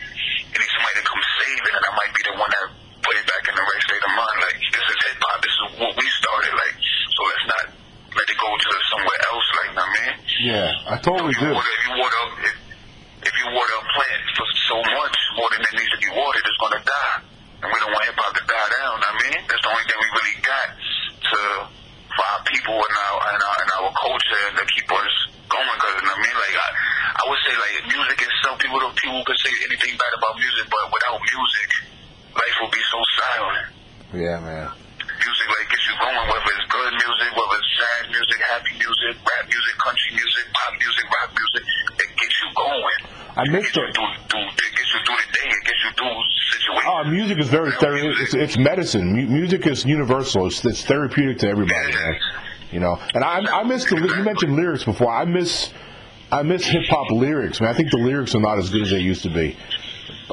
they 0.51 0.57
need 0.57 0.73
somebody 0.73 0.97
to 0.97 1.05
come 1.05 1.21
save 1.37 1.63
it, 1.69 1.73
and 1.77 1.85
I 1.85 1.93
might 1.93 2.13
be 2.17 2.23
the 2.25 2.35
one 2.41 2.49
that 2.49 2.67
put 3.05 3.13
it 3.13 3.27
back 3.29 3.45
in 3.45 3.55
the 3.61 3.67
right 3.67 3.83
state 3.85 4.03
of 4.09 4.13
mind. 4.17 4.37
Like 4.41 4.59
this 4.73 4.87
is 4.89 4.97
hip 5.05 5.21
hop. 5.21 5.39
This 5.45 5.53
is 5.53 5.63
what 5.85 5.93
we 6.01 6.07
started. 6.17 6.53
Like 6.57 6.77
so, 7.13 7.21
let's 7.29 7.47
not 7.53 7.65
let 8.17 8.25
it 8.25 8.39
go 8.41 8.49
to 8.57 8.69
somewhere 8.89 9.21
else. 9.29 9.47
Like 9.61 9.71
I 9.77 9.87
mean. 10.01 10.13
Yeah, 10.47 10.71
I 10.87 10.95
totally 11.03 11.35
If 11.35 11.43
you 11.43 11.49
do. 11.51 11.55
water, 11.59 11.73
if 11.75 11.83
you 11.91 11.95
water, 11.99 12.23
if, 12.47 12.55
if 13.27 13.35
you 13.35 13.47
water 13.51 13.75
a 13.83 13.85
plant 13.99 14.23
for 14.39 14.47
so 14.71 14.77
much 14.79 15.17
more 15.35 15.49
than 15.51 15.61
it 15.67 15.73
needs 15.75 15.91
to 15.91 16.01
be 16.07 16.11
watered, 16.15 16.45
it's 16.47 16.61
gonna 16.63 16.83
die. 16.87 17.17
And 17.67 17.69
we 17.73 17.77
don't 17.83 17.91
want 17.91 18.05
hip 18.07 18.15
hop 18.21 18.31
to 18.37 18.45
die 18.47 18.69
down. 18.79 18.97
I 19.03 19.11
mean, 19.27 19.39
that's 19.49 19.63
the 19.65 19.71
only 19.75 19.85
thing 19.91 19.99
we 19.99 20.09
really 20.23 20.39
got 20.47 20.69
to 20.71 21.39
for 22.15 22.25
our 22.31 22.43
people 22.47 22.77
and 22.79 22.95
our 23.11 23.17
and 23.33 23.41
our, 23.43 23.57
and 23.65 23.71
our 23.81 23.91
culture 23.99 24.43
and 24.47 24.55
to 24.61 24.65
keep 24.71 24.87
us 24.93 25.15
going. 25.51 25.67
Because 25.83 25.97
I 25.99 26.15
mean, 26.21 26.37
like 26.39 26.55
I, 26.55 26.69
I 27.17 27.23
would 27.27 27.41
say, 27.43 27.55
like 27.59 27.75
music 27.91 28.19
itself, 28.23 28.55
people 28.63 28.79
don't 28.79 28.95
people 28.95 29.21
could 29.27 29.41
say 29.43 29.53
anything 29.67 29.99
bad 29.99 30.13
about 30.15 30.37
music, 30.39 30.65
but 30.71 30.85
without 30.95 31.19
music, 31.19 31.69
life 32.39 32.57
would 32.63 32.71
be 32.77 32.85
so 32.93 32.99
silent 33.19 33.67
Yeah, 34.15 34.37
man. 34.45 34.69
music 35.01 35.47
like 35.51 35.67
gets 35.75 35.85
you 35.91 35.97
going, 35.99 36.25
whether 36.31 36.51
it's 36.55 36.67
good 36.71 36.93
music, 36.93 37.29
whether 37.35 37.57
it's 37.59 37.73
sad 37.81 38.03
music, 38.13 38.26
happy 38.53 38.73
music, 38.79 39.15
rap 39.23 39.45
music, 39.49 39.75
country 39.83 40.11
music, 40.15 40.45
pop 40.55 40.73
music, 40.79 41.05
rock 41.11 41.31
music, 41.35 41.63
it 42.03 42.11
gets 42.17 42.37
you 42.43 42.49
going. 42.55 42.99
I 43.37 43.43
It 43.43 43.51
missed 43.53 43.75
gets 43.75 43.89
it. 43.89 43.95
through, 43.95 44.13
through, 44.33 44.47
it 44.49 44.73
gets 44.77 44.91
you 44.95 45.01
through 45.05 45.21
the 45.21 45.31
day, 45.37 45.49
it 45.51 45.65
gets 45.67 45.81
you 45.85 45.91
through 45.99 46.19
situations. 46.53 46.89
Oh, 46.89 47.05
music 47.05 47.37
is 47.39 47.49
very 47.49 47.73
ther- 47.73 47.97
it's, 48.23 48.35
it's 48.35 48.57
medicine. 48.59 49.13
Mu- 49.13 49.27
music 49.29 49.67
is 49.67 49.85
universal. 49.85 50.47
It's, 50.47 50.65
it's 50.65 50.85
therapeutic 50.85 51.39
to 51.41 51.49
everybody, 51.49 51.93
man. 51.93 52.15
You 52.73 52.81
know, 52.81 52.99
and 53.15 53.23
I 53.23 53.41
I 53.61 53.63
miss 53.63 53.85
the 53.87 53.95
you 53.97 54.23
mentioned 54.27 54.57
lyrics 54.57 54.83
before. 54.85 55.07
I 55.15 55.25
miss 55.25 55.71
I 56.33 56.43
miss 56.43 56.67
hip 56.67 56.83
hop 56.91 57.11
lyrics, 57.13 57.61
man. 57.61 57.71
I 57.71 57.75
think 57.79 57.91
the 57.93 57.99
lyrics 58.03 58.35
are 58.35 58.41
not 58.43 58.59
as 58.59 58.71
good 58.71 58.83
as 58.83 58.91
they 58.91 58.99
used 58.99 59.23
to 59.23 59.31
be. 59.31 59.57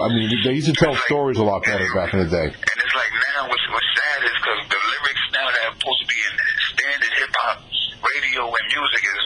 I 0.02 0.08
mean, 0.10 0.26
they 0.44 0.54
used 0.58 0.66
to 0.66 0.74
tell 0.74 0.96
stories 1.06 1.38
a 1.38 1.46
lot 1.46 1.62
better 1.64 1.86
back 1.94 2.10
in 2.18 2.26
the 2.26 2.30
day. 2.30 2.50
And 2.50 2.78
it's 2.82 2.96
like 2.98 3.12
now, 3.38 3.46
what's, 3.46 3.62
what's 3.70 3.92
sad 3.94 4.20
is 4.26 4.34
because 4.42 4.62
the 4.66 4.82
lyrics 4.82 5.24
now 5.38 5.46
that 5.46 5.62
are 5.70 5.76
supposed 5.78 6.02
to 6.02 6.08
be 6.10 6.18
in 6.18 6.34
standard 6.74 7.14
hip 7.22 7.34
hop 7.38 7.58
radio 8.02 8.42
and 8.50 8.66
music 8.74 9.04
is 9.06 9.26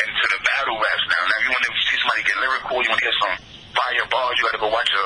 into 0.00 0.24
the 0.32 0.40
battle 0.40 0.80
raps 0.80 1.04
now. 1.12 1.22
Now, 1.28 1.38
you 1.44 1.50
want 1.52 1.64
to 1.68 1.72
see 1.84 1.96
somebody 2.00 2.22
get 2.24 2.36
lyrical, 2.40 2.74
you 2.80 2.88
want 2.88 3.00
to 3.04 3.04
hear 3.04 3.18
some 3.20 3.34
fire 3.76 4.06
bars, 4.08 4.32
you 4.40 4.42
got 4.48 4.54
to 4.56 4.62
go 4.64 4.70
watch 4.72 4.92
a, 4.96 5.04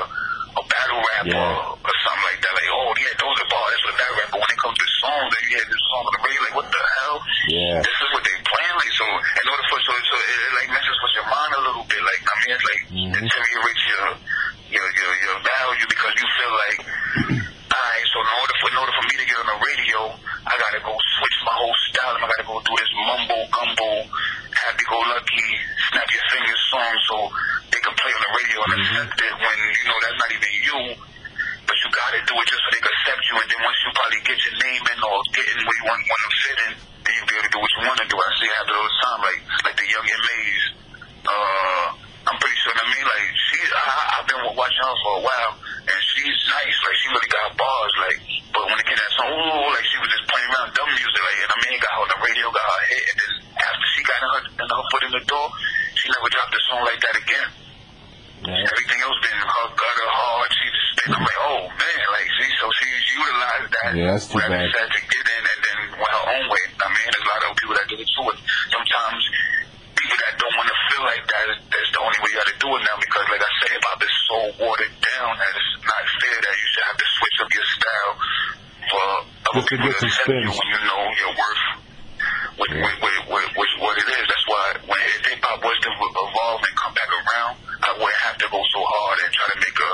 a 0.93 1.01
battle 1.01 1.09
rap 1.09 1.25
Yeah. 1.27 1.73
or, 1.89 1.95
something 2.05 2.27
like 2.29 2.41
that. 2.43 2.53
Like, 2.53 2.71
oh, 2.73 2.91
yeah, 3.01 3.13
those 3.17 3.37
are 3.41 3.49
bars, 3.49 3.71
that's 3.73 3.85
what 3.89 3.97
that 3.97 4.11
rap. 4.13 4.29
But 4.33 4.41
when 4.43 4.51
it 4.53 4.61
comes 4.61 4.77
to 4.79 4.87
songs, 5.01 5.29
they 5.33 5.43
hear 5.53 5.65
this 5.65 5.83
song 5.89 6.03
on 6.05 6.13
the 6.13 6.23
radio, 6.23 6.41
like, 6.45 6.57
what 6.59 6.69
the 6.69 6.83
hell? 7.01 7.17
Yeah. 7.49 7.77
This 7.81 7.97
is 8.03 8.09
what 8.13 8.23
they 8.27 8.37
playing 8.45 8.77
like. 8.77 8.93
So, 8.93 9.07
in 9.09 9.45
order 9.49 9.65
for, 9.73 9.79
so, 9.83 9.91
so 9.97 10.15
it, 10.21 10.29
it 10.37 10.53
like 10.61 10.69
messes 10.77 10.99
with 11.01 11.15
your 11.17 11.29
mind 11.33 11.53
a 11.57 11.61
little 11.65 11.87
bit. 11.89 12.01
Like, 12.03 12.23
I 12.23 12.35
mean, 12.43 12.51
it's 12.53 12.67
like, 12.69 12.83
Mhm. 12.93 13.11
deteriorates 13.17 13.85
your, 13.89 14.05
your, 14.77 14.87
your, 14.93 15.13
your 15.25 15.37
value 15.41 15.87
because 15.89 16.13
you 16.21 16.27
feel 16.37 16.53
like, 16.69 16.81
Alright, 17.73 18.05
so 18.13 18.21
in 18.21 18.29
order 18.37 18.57
for 18.61 18.69
in 18.69 18.77
order 18.85 18.93
for 18.93 19.05
me 19.09 19.15
to 19.17 19.25
get 19.25 19.37
on 19.41 19.49
the 19.49 19.59
radio, 19.65 19.99
I 20.45 20.53
gotta 20.61 20.81
go 20.85 20.93
switch 20.93 21.37
my 21.41 21.57
whole 21.57 21.77
style. 21.89 22.21
I 22.21 22.29
gotta 22.29 22.45
go 22.45 22.61
do 22.61 22.75
this 22.77 22.93
mumbo 23.01 23.37
gumbo, 23.49 23.91
happy 24.53 24.85
go 24.93 25.01
lucky, 25.09 25.49
snap 25.89 26.05
your 26.13 26.25
fingers 26.37 26.63
song 26.69 26.93
so 27.09 27.17
they 27.73 27.81
can 27.81 27.97
play 27.97 28.13
on 28.13 28.23
the 28.29 28.33
radio 28.45 28.59
and 28.61 28.73
accept 28.77 29.17
it 29.25 29.35
when 29.41 29.57
you 29.73 29.85
know 29.89 29.99
that's 30.05 30.21
not 30.21 30.31
even 30.37 30.53
you. 30.69 30.79
But 31.65 31.77
you 31.81 31.89
gotta 31.97 32.21
do 32.29 32.35
it 32.37 32.47
just 32.53 32.61
so 32.61 32.69
they 33.43 33.59
can 33.59 33.59
accept 33.59 33.59
you 33.59 33.59
and 33.59 33.59
then 33.59 33.61
once 33.67 33.79
you 33.83 33.91
probably 33.91 34.23
get 34.23 34.39
your 34.39 34.57
name 34.63 34.83
in 34.87 34.99
or 35.03 35.19
get 35.35 35.47
in 35.51 35.59
where 35.67 35.77
you 35.83 35.87
want, 35.91 36.01
want 36.07 36.23
to 36.23 36.31
fit 36.39 36.59
in, 36.63 36.73
then 36.79 37.13
you'll 37.19 37.27
be 37.27 37.35
able 37.35 37.47
to 37.47 37.53
do 37.53 37.61
what 37.63 37.71
you 37.75 37.81
wanna 37.83 38.07
do. 38.07 38.17
I 38.17 38.29
see 38.39 38.47
it 38.47 38.55
happen 38.55 38.75
all 38.79 38.87
the 38.87 38.99
time, 39.03 39.21
like 39.27 39.41
like 39.67 39.77
the 39.77 39.87
Young 39.91 40.07
M.A's. 40.07 40.65
Uh 41.27 41.87
I'm 42.23 42.39
pretty 42.39 42.59
sure 42.63 42.71
what 42.71 42.83
I 42.83 42.87
mean 42.87 43.03
like 43.03 43.27
she 43.51 43.59
I 43.67 43.83
I've 44.23 44.27
been 44.31 44.43
watching 44.55 44.85
her 44.87 44.97
for 45.03 45.13
a 45.19 45.23
while 45.27 45.53
and 45.59 46.01
she's 46.15 46.39
nice, 46.47 46.77
like 46.87 46.97
she 47.03 47.07
really 47.11 47.31
got 47.35 47.47
bars, 47.59 47.95
like 47.99 48.19
but 48.55 48.63
when 48.69 48.77
it 48.79 48.85
came 48.87 48.95
to 48.95 49.03
that 49.03 49.15
song, 49.19 49.31
ooh, 49.33 49.69
like 49.75 49.87
she 49.91 49.99
was 49.99 50.11
just 50.13 50.25
playing 50.31 50.51
around 50.55 50.71
dumb 50.77 50.91
music, 50.93 51.19
like 51.19 51.39
and 51.43 51.51
I 51.51 51.57
mean 51.67 51.77
got 51.83 51.93
her 51.99 52.03
on 52.07 52.11
the 52.15 52.21
radio, 52.23 52.45
got 52.47 52.63
her 52.63 52.83
hit 52.95 53.05
and 53.11 53.19
then 53.19 53.33
after 53.59 53.87
she 53.91 54.01
got 54.07 54.21
her, 54.23 54.35
and 54.63 54.69
her 54.71 54.85
foot 54.93 55.03
in 55.03 55.13
the 55.19 55.25
door, 55.27 55.47
she 55.99 56.07
never 56.15 56.29
dropped 56.31 56.55
a 56.55 56.63
song 56.71 56.83
like 56.87 57.01
that 57.03 57.17
again. 57.19 57.49
Yeah. 58.43 58.59
Everything 58.59 59.01
else 59.07 59.19
been 59.23 59.39
her 59.39 59.67
gutter 59.71 60.09
hard, 60.11 60.51
she 60.51 60.67
just 60.67 60.93
been 60.99 61.15
I'm 61.15 61.23
like, 61.23 61.41
oh 61.47 61.63
man, 61.67 61.99
like 62.11 62.29
she 62.39 62.47
so 62.59 62.67
she's 62.79 63.03
utilized 63.15 63.71
that 63.93 64.01
Yeah, 64.01 64.13
that's 64.17 64.27
too 64.33 64.41
where 64.41 64.49
bad. 64.49 64.73
to 64.73 65.01
get 65.13 65.27
in 65.29 65.43
and 65.53 65.61
then 65.63 65.79
went 66.01 66.13
her 66.17 66.25
own 66.33 66.45
way. 66.49 66.63
I 66.81 66.87
mean 66.89 67.07
there's 67.13 67.27
a 67.29 67.31
lot 67.33 67.43
of 67.45 67.51
people 67.61 67.75
that 67.77 67.87
get 67.93 68.01
into 68.01 68.23
it. 68.33 68.39
Sometimes 68.73 69.23
people 69.93 70.19
that 70.25 70.35
don't 70.41 70.55
want 70.57 70.69
to 70.73 70.77
feel 70.91 71.05
like 71.07 71.25
that, 71.29 71.47
that's 71.69 71.91
the 71.95 72.01
only 72.03 72.19
way 72.25 72.29
you 72.33 72.39
got 72.43 72.49
to 72.51 72.59
do 72.59 72.69
it 72.75 72.83
now. 72.83 72.97
Because, 72.99 73.25
like 73.31 73.45
I 73.45 73.53
said, 73.63 73.69
hip 73.77 73.85
hop 73.87 74.01
is 74.03 74.15
so 74.27 74.37
watered 74.67 74.95
down 74.99 75.31
that 75.39 75.53
it's 75.55 75.73
not 75.85 76.03
fair 76.19 76.37
that 76.43 76.55
you 76.59 76.67
should 76.75 76.87
have 76.91 76.99
to 76.99 77.09
switch 77.23 77.37
up 77.39 77.49
your 77.53 77.67
style 77.71 78.13
for 78.83 79.05
other 79.47 79.63
Just 79.63 79.69
to 79.69 79.73
people 79.79 79.89
get 79.93 80.01
to 80.03 80.07
accept 80.11 80.29
you 80.43 80.51
when 80.51 80.69
you 80.75 80.81
know 80.91 81.03
your 81.23 81.33
worth. 81.39 81.65
With, 82.53 82.69
Yeah. 82.75 82.83
with, 82.85 82.99
with, 83.01 83.19
with, 83.33 83.49
with 83.57 83.73
what 83.81 83.95
it 83.97 84.09
is. 84.11 84.25
That's 84.27 84.47
why 84.51 84.65
when 84.91 85.01
hip 85.23 85.41
hop 85.47 85.59
was 85.63 85.79
to 85.87 85.91
evolve 85.95 86.61
and 86.67 86.75
come 86.83 86.93
back 86.99 87.11
around, 87.13 87.55
I 87.87 87.91
wouldn't 87.97 88.23
have 88.27 88.37
to 88.43 88.47
go 88.51 88.59
so 88.59 88.81
hard 88.83 89.17
and 89.23 89.31
try 89.33 89.47
to 89.55 89.59
make 89.63 89.79
a 89.87 89.93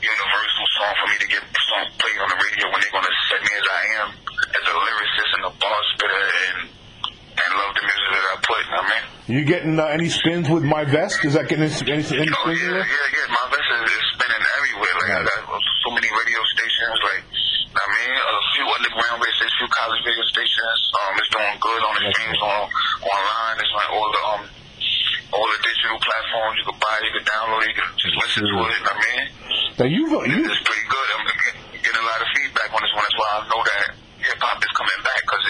universal 0.00 0.66
song 0.80 0.92
for 0.96 1.06
me 1.12 1.16
to 1.20 1.28
get 1.28 1.42
song 1.44 1.84
played 2.00 2.18
on 2.24 2.28
the 2.32 2.38
radio 2.40 2.64
when 2.72 2.80
they're 2.80 2.94
gonna 2.96 3.12
accept 3.12 3.42
me 3.44 3.52
as 3.52 3.66
I 3.68 3.82
am, 4.00 4.08
as 4.48 4.64
a 4.64 4.74
lyricist 4.80 5.30
and 5.36 5.44
a 5.44 5.52
bar 5.60 5.80
spitter 5.92 6.24
and 6.48 6.58
and 7.30 7.50
love 7.56 7.72
the 7.72 7.84
music 7.84 8.08
that 8.16 8.24
I 8.26 8.36
put. 8.42 8.64
I 8.68 8.80
mean. 8.90 9.04
You 9.30 9.46
getting 9.46 9.78
uh, 9.78 9.86
any 9.94 10.10
spins 10.10 10.50
with 10.50 10.66
my 10.66 10.82
vest? 10.82 11.22
Is 11.22 11.38
that 11.38 11.46
getting 11.46 11.62
any, 11.62 11.70
any, 11.86 12.02
any 12.02 12.34
Oh 12.34 12.50
spins 12.50 12.66
in 12.66 12.74
yeah, 12.74 12.82
yeah, 12.82 13.14
yeah. 13.14 13.30
My 13.30 13.46
vest 13.46 13.62
is, 13.62 13.94
is 13.94 14.06
spinning 14.18 14.42
everywhere. 14.58 14.94
Like 14.98 15.12
I 15.14 15.22
got 15.22 15.46
so 15.46 15.88
many 15.94 16.10
radio 16.10 16.40
stations. 16.58 16.98
Like 16.98 17.22
I 17.70 17.84
mean, 17.94 18.10
a 18.10 18.38
few 18.58 18.66
underground 18.66 19.22
radio 19.22 19.30
stations, 19.38 19.54
a 19.54 19.58
few 19.62 19.70
college 19.70 20.02
radio 20.02 20.26
stations. 20.34 20.80
Um, 20.98 21.12
it's 21.14 21.30
doing 21.30 21.56
good 21.62 21.82
on 21.86 21.92
the 21.94 22.04
streams 22.10 22.40
on 22.42 22.60
online. 23.06 23.54
It's 23.62 23.70
like 23.70 23.90
all 23.94 24.08
the 24.10 24.22
um 24.34 24.42
all 25.30 25.46
the 25.46 25.60
digital 25.62 25.98
platforms 26.02 26.54
you 26.58 26.66
can 26.66 26.78
buy, 26.82 26.96
you 27.06 27.12
can 27.14 27.26
download, 27.30 27.62
you 27.70 27.76
can 27.78 27.90
just 28.02 28.16
listen 28.18 28.42
to 28.50 28.56
it. 28.66 28.82
I 28.82 28.94
mean, 28.98 29.22
Now 29.78 29.86
you've 29.86 30.10
uh, 30.10 30.26
you 30.26 30.42
it's 30.42 30.58
pretty 30.66 30.86
good. 30.90 31.06
I'm 31.14 31.22
getting, 31.22 31.86
getting 31.86 32.02
a 32.02 32.06
lot 32.10 32.18
of 32.18 32.28
feedback 32.34 32.74
on 32.74 32.82
this 32.82 32.92
one. 32.98 33.06
That's 33.06 33.14
why 33.14 33.28
I 33.30 33.38
know 33.46 33.62
that 33.62 33.84
hip 34.26 34.38
hop 34.42 34.58
is 34.58 34.74
coming 34.74 35.00
back 35.06 35.22
because. 35.22 35.46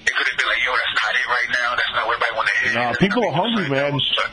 It 0.00 0.16
could 0.16 0.26
have 0.32 0.38
been 0.40 0.48
like, 0.48 0.64
yo, 0.64 0.72
that's 0.72 0.96
not 0.96 1.12
it 1.12 1.19
right 1.30 1.50
now. 1.54 1.70
That's 1.78 1.94
not 1.94 2.04
what 2.10 2.18
everybody 2.18 2.34
want 2.36 2.48
to 2.50 2.56
hear. 2.60 2.72
Nah, 2.74 2.92
people 2.98 3.22
are 3.24 3.36
hungry, 3.38 3.66
man. 3.70 3.92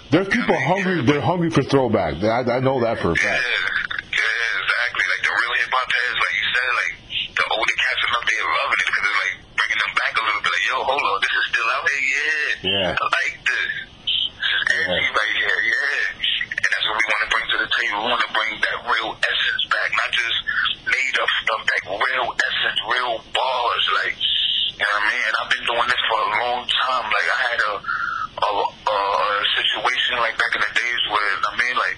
There's 0.10 0.30
people 0.34 0.56
I 0.56 0.60
mean? 0.60 0.72
hungry. 0.74 0.96
Yeah, 0.98 1.08
They're 1.08 1.26
hungry 1.26 1.50
for 1.54 1.64
throwback. 1.64 2.18
I, 2.26 2.42
I 2.42 2.60
know 2.66 2.82
that 2.82 2.98
for 3.00 3.14
a 3.14 3.18
fact. 3.18 3.42
yeah, 3.46 4.58
exactly. 4.58 5.06
Like 5.06 5.24
the 5.24 5.34
real 5.38 5.54
hip 5.62 5.72
hop 5.72 5.90
heads, 5.94 6.18
like 6.18 6.36
you 6.38 6.48
said, 6.52 6.70
like 6.82 6.94
the 7.38 7.46
older 7.54 7.78
cats 7.78 8.02
and 8.02 8.14
up 8.18 8.26
there 8.26 8.44
loving 8.50 8.80
it 8.82 8.88
because 8.90 9.06
it's 9.08 9.20
like 9.22 9.36
bringing 9.58 9.82
them 9.86 9.94
back 9.94 10.14
a 10.18 10.24
little 10.26 10.42
bit. 10.42 10.52
Like, 10.58 10.66
yo, 10.68 10.78
hold 10.82 11.04
on, 11.06 11.18
this 11.22 11.34
is 11.38 11.46
still 11.54 11.70
out 11.72 11.84
there, 11.86 12.04
yeah. 12.04 12.46
Yeah. 12.66 12.90
I 12.98 13.06
like 13.06 13.36
this. 13.46 13.72
This 14.04 14.52
is 14.58 14.64
energy 14.74 15.10
right 15.14 15.36
here, 15.38 15.60
yeah. 15.70 16.58
And 16.58 16.70
that's 16.74 16.86
what 16.90 16.98
we 16.98 17.06
want 17.06 17.22
to 17.22 17.30
bring 17.30 17.46
to 17.54 17.58
the 17.62 17.70
table. 17.70 17.98
We 18.02 18.10
want 18.10 18.24
to 18.26 18.32
bring 18.34 18.52
that 18.58 18.78
real 18.90 19.12
essence 19.14 19.64
back, 19.70 19.90
not 19.94 20.10
just 20.10 20.38
made 20.90 21.16
up 21.22 21.30
stuff. 21.46 21.62
Like 21.68 21.86
real 21.94 22.28
essence, 22.34 22.80
real 22.90 23.14
bars. 23.30 23.86
Like, 24.02 24.16
you 24.18 24.82
know 24.82 24.98
what 24.98 25.06
I 25.06 25.10
mean? 25.14 25.24
And 25.30 25.36
I've 25.38 25.52
been 25.54 25.66
doing 25.70 25.88
this 25.88 26.04
for 26.10 26.18
a 26.18 26.30
long 26.42 26.62
time. 26.66 27.06
Like 27.14 27.28
I 27.30 27.40
had 27.54 27.60
a 27.62 27.74
a, 28.38 28.50
a, 28.54 28.98
a 28.98 29.30
situation 29.58 30.22
like 30.22 30.38
back 30.38 30.54
in 30.58 30.62
the 30.66 30.74
days 30.74 31.02
where 31.14 31.30
I 31.46 31.52
mean, 31.62 31.78
like. 31.78 31.98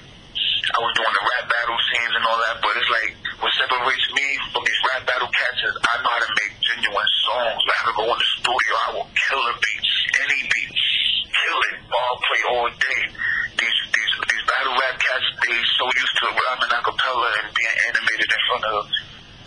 I 0.69 0.77
was 0.85 0.93
doing 0.93 1.09
the 1.17 1.25
rap 1.25 1.45
battle 1.49 1.79
scenes 1.81 2.13
and 2.13 2.23
all 2.29 2.37
that, 2.45 2.61
but 2.61 2.69
it's 2.77 2.91
like 2.93 3.11
what 3.41 3.49
separates 3.57 4.05
me 4.13 4.27
from 4.53 4.61
these 4.61 4.81
rap 4.93 5.01
battle 5.09 5.25
cats 5.33 5.59
is 5.65 5.73
I 5.81 5.93
know 5.97 6.13
how 6.13 6.21
to 6.21 6.29
make 6.45 6.53
genuine 6.61 7.11
songs. 7.25 7.57
Like 7.65 7.79
I 7.79 7.83
can 7.89 7.95
go 7.97 8.05
in 8.05 8.19
the 8.21 8.29
studio, 8.37 8.73
I 8.77 8.89
will 8.93 9.09
kill 9.09 9.41
a 9.49 9.53
beat, 9.57 9.81
any 10.13 10.39
beat, 10.45 10.69
kill 11.25 11.59
it, 11.73 11.75
ball 11.89 12.13
play 12.21 12.41
all 12.53 12.69
day. 12.69 13.01
These 13.57 13.79
these 13.97 14.13
these 14.29 14.43
battle 14.45 14.77
rap 14.77 14.95
cats, 15.01 15.27
they 15.41 15.57
so 15.57 15.85
used 15.89 16.15
to 16.21 16.25
rapping 16.37 16.69
a 16.69 16.79
cappella 16.85 17.27
and 17.41 17.47
being 17.49 17.77
animated 17.89 18.29
in 18.29 18.41
front 18.53 18.63
of 18.69 18.77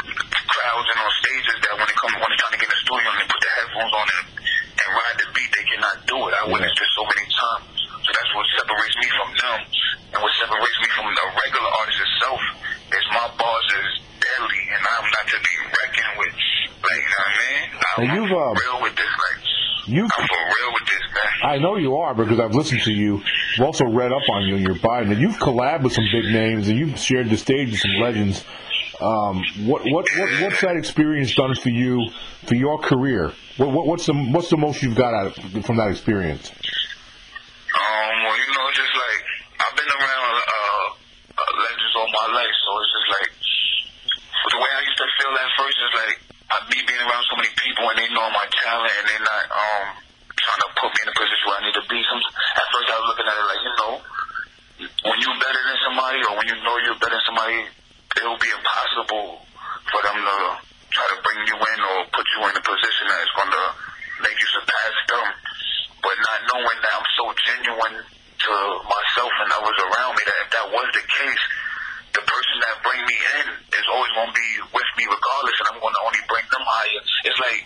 crowds 0.02 0.88
and 0.90 0.98
on 1.06 1.12
stages 1.22 1.56
that 1.62 1.72
when 1.78 1.86
they 1.86 1.96
come 2.02 2.12
when 2.18 2.28
they're 2.34 2.42
trying 2.42 2.56
to 2.58 2.60
get 2.60 2.66
in 2.66 2.74
the 2.74 2.82
studio 2.82 3.08
and 3.14 3.18
they 3.22 3.28
put 3.30 3.40
their 3.46 3.54
headphones 3.62 3.94
on 3.94 4.06
and, 4.10 4.26
and 4.74 4.88
ride 4.90 5.16
the 5.22 5.26
beat, 5.38 5.50
they 5.54 5.66
cannot 5.70 5.96
do 6.02 6.18
it. 6.26 6.32
I 6.34 6.42
witnessed 6.50 6.76
this 6.82 6.90
so 6.98 7.04
many 7.06 7.26
times. 7.30 7.78
So 8.02 8.10
that's 8.10 8.32
what 8.34 8.46
separates 8.58 8.96
me 8.98 9.08
from 9.14 9.30
them. 9.38 9.58
And 10.12 10.18
what 10.20 10.34
separates 10.42 10.78
me 10.82 10.88
from 10.92 11.06
the 11.06 11.24
regular 11.38 11.70
artist 11.70 12.02
itself 12.02 12.40
is 12.92 13.04
my 13.14 13.26
bars 13.38 13.68
is 13.78 13.90
deadly 14.18 14.62
and 14.74 14.82
I'm 14.82 15.06
not 15.06 15.24
to 15.30 15.38
be 15.38 15.54
reckoned 15.70 16.14
with. 16.18 16.34
Like, 16.82 16.98
you 16.98 17.08
know 17.14 17.22
what 17.22 17.30
I 17.30 17.40
mean? 17.46 17.68
I'm, 17.78 17.96
Now, 18.54 18.60
you've, 18.60 18.66
I'm 18.68 18.78
um, 18.78 18.78
real 18.78 18.82
with 18.82 18.96
this. 18.96 19.06
Like, 19.06 19.88
You 19.88 20.02
I'm 20.04 20.08
for 20.08 20.44
real 20.44 20.72
with 20.74 20.88
this, 20.88 21.04
man. 21.12 21.50
I 21.50 21.58
know 21.58 21.76
you 21.76 21.96
are 21.96 22.14
because 22.14 22.38
I've 22.38 22.54
listened 22.54 22.82
to 22.82 22.92
you. 22.92 23.22
I've 23.58 23.64
also 23.64 23.84
read 23.84 24.12
up 24.12 24.22
on 24.30 24.42
you 24.42 24.56
and 24.56 24.64
your 24.66 24.76
bio. 24.76 25.02
And 25.02 25.20
you've 25.20 25.36
collabed 25.36 25.82
with 25.82 25.92
some 25.92 26.06
big 26.12 26.24
names 26.32 26.68
and 26.68 26.78
you've 26.78 26.98
shared 26.98 27.30
the 27.30 27.36
stage 27.36 27.70
with 27.70 27.80
some 27.80 28.00
legends. 28.00 28.44
Um, 29.00 29.42
what 29.66 29.82
what 29.90 30.06
what 30.16 30.30
what's 30.42 30.60
that 30.60 30.76
experience 30.76 31.34
done 31.34 31.54
for 31.56 31.70
you 31.70 32.10
for 32.46 32.54
your 32.54 32.78
career? 32.78 33.32
What, 33.56 33.72
what 33.72 33.86
what's 33.86 34.06
the 34.06 34.14
what's 34.14 34.48
the 34.48 34.56
most 34.56 34.80
you've 34.82 34.94
got 34.94 35.12
out 35.12 35.36
of, 35.36 35.64
from 35.66 35.76
that 35.78 35.90
experience? 35.90 36.50
Um, 36.52 38.14
well, 38.22 38.36
you 38.38 38.46
know, 38.46 38.66
just 38.70 38.94
like 38.94 39.24
I've 39.58 39.74
been 39.74 39.90
around 39.90 40.34
uh, 40.38 40.86
uh, 41.34 41.52
legends 41.58 41.94
all 41.98 42.06
my 42.14 42.28
life, 42.30 42.54
so 42.62 42.70
it's 42.78 42.92
just 42.94 43.08
like 43.10 43.30
the 44.54 44.58
way 44.62 44.70
I 44.70 44.80
used 44.86 44.98
to 45.02 45.06
feel 45.18 45.32
at 45.34 45.50
first 45.58 45.78
is 45.82 45.92
like 45.98 46.31
I 46.52 46.68
being 46.68 46.84
around 47.08 47.24
so 47.32 47.36
many 47.40 47.48
people 47.56 47.88
and 47.88 47.96
they 47.96 48.08
know 48.12 48.28
my 48.28 48.44
talent 48.44 48.92
and 48.92 49.04
they're 49.08 49.24
not 49.24 49.44
um 49.48 49.86
trying 50.36 50.62
to 50.64 50.68
put 50.76 50.90
me 50.92 50.98
in 51.00 51.08
a 51.08 51.16
position 51.16 51.44
where 51.48 51.58
I 51.58 51.62
need 51.64 51.76
to 51.80 51.86
be. 51.88 51.98
Some 52.04 52.20
at 52.20 52.66
first 52.68 52.88
I 52.92 52.96
was 53.00 53.06
looking 53.08 53.28
at 53.30 53.36
it 53.40 53.46
like 53.48 53.62
you 53.64 53.74
know 53.80 53.92
when 55.08 55.16
you're 55.22 55.40
better 55.40 55.62
than 55.64 55.78
somebody 55.86 56.20
or 56.28 56.32
when 56.36 56.46
you 56.50 56.56
know 56.60 56.76
you're 56.84 56.98
better 57.00 57.16
than 57.16 57.24
somebody, 57.24 57.58
it'll 58.20 58.40
be 58.40 58.52
impossible 58.52 59.46
for 59.88 60.00
them 60.04 60.18
to 60.20 60.36
try 60.92 61.06
to 61.08 61.18
bring 61.24 61.40
you 61.48 61.56
in 61.56 61.78
or 61.80 61.96
put 62.12 62.26
you 62.36 62.40
in 62.44 62.52
a 62.52 62.64
position 62.64 63.04
that 63.08 63.20
is 63.24 63.32
going 63.32 63.52
to 63.52 63.64
make 64.26 64.36
you 64.36 64.48
surpass 64.52 64.94
them. 65.08 65.26
But 66.02 66.16
not 66.18 66.38
knowing 66.50 66.78
that 66.82 66.92
I'm 66.98 67.08
so 67.14 67.24
genuine 67.46 67.96
to 68.02 68.52
myself 68.82 69.32
and 69.38 69.48
others 69.54 69.78
around 69.86 70.12
me 70.18 70.22
that 70.26 70.38
if 70.42 70.48
that 70.50 70.66
was 70.74 70.88
the 70.98 71.04
case, 71.06 71.42
bring 72.82 73.00
me 73.06 73.16
in 73.16 73.46
is 73.54 73.86
always 73.90 74.12
going 74.14 74.30
to 74.30 74.36
be 74.36 74.50
with 74.70 74.90
me 74.98 75.04
regardless, 75.06 75.56
and 75.62 75.66
I'm 75.74 75.80
going 75.80 75.94
to 75.94 76.02
only 76.02 76.22
bring 76.28 76.46
them 76.50 76.64
higher. 76.66 77.00
It's 77.26 77.40
like 77.40 77.60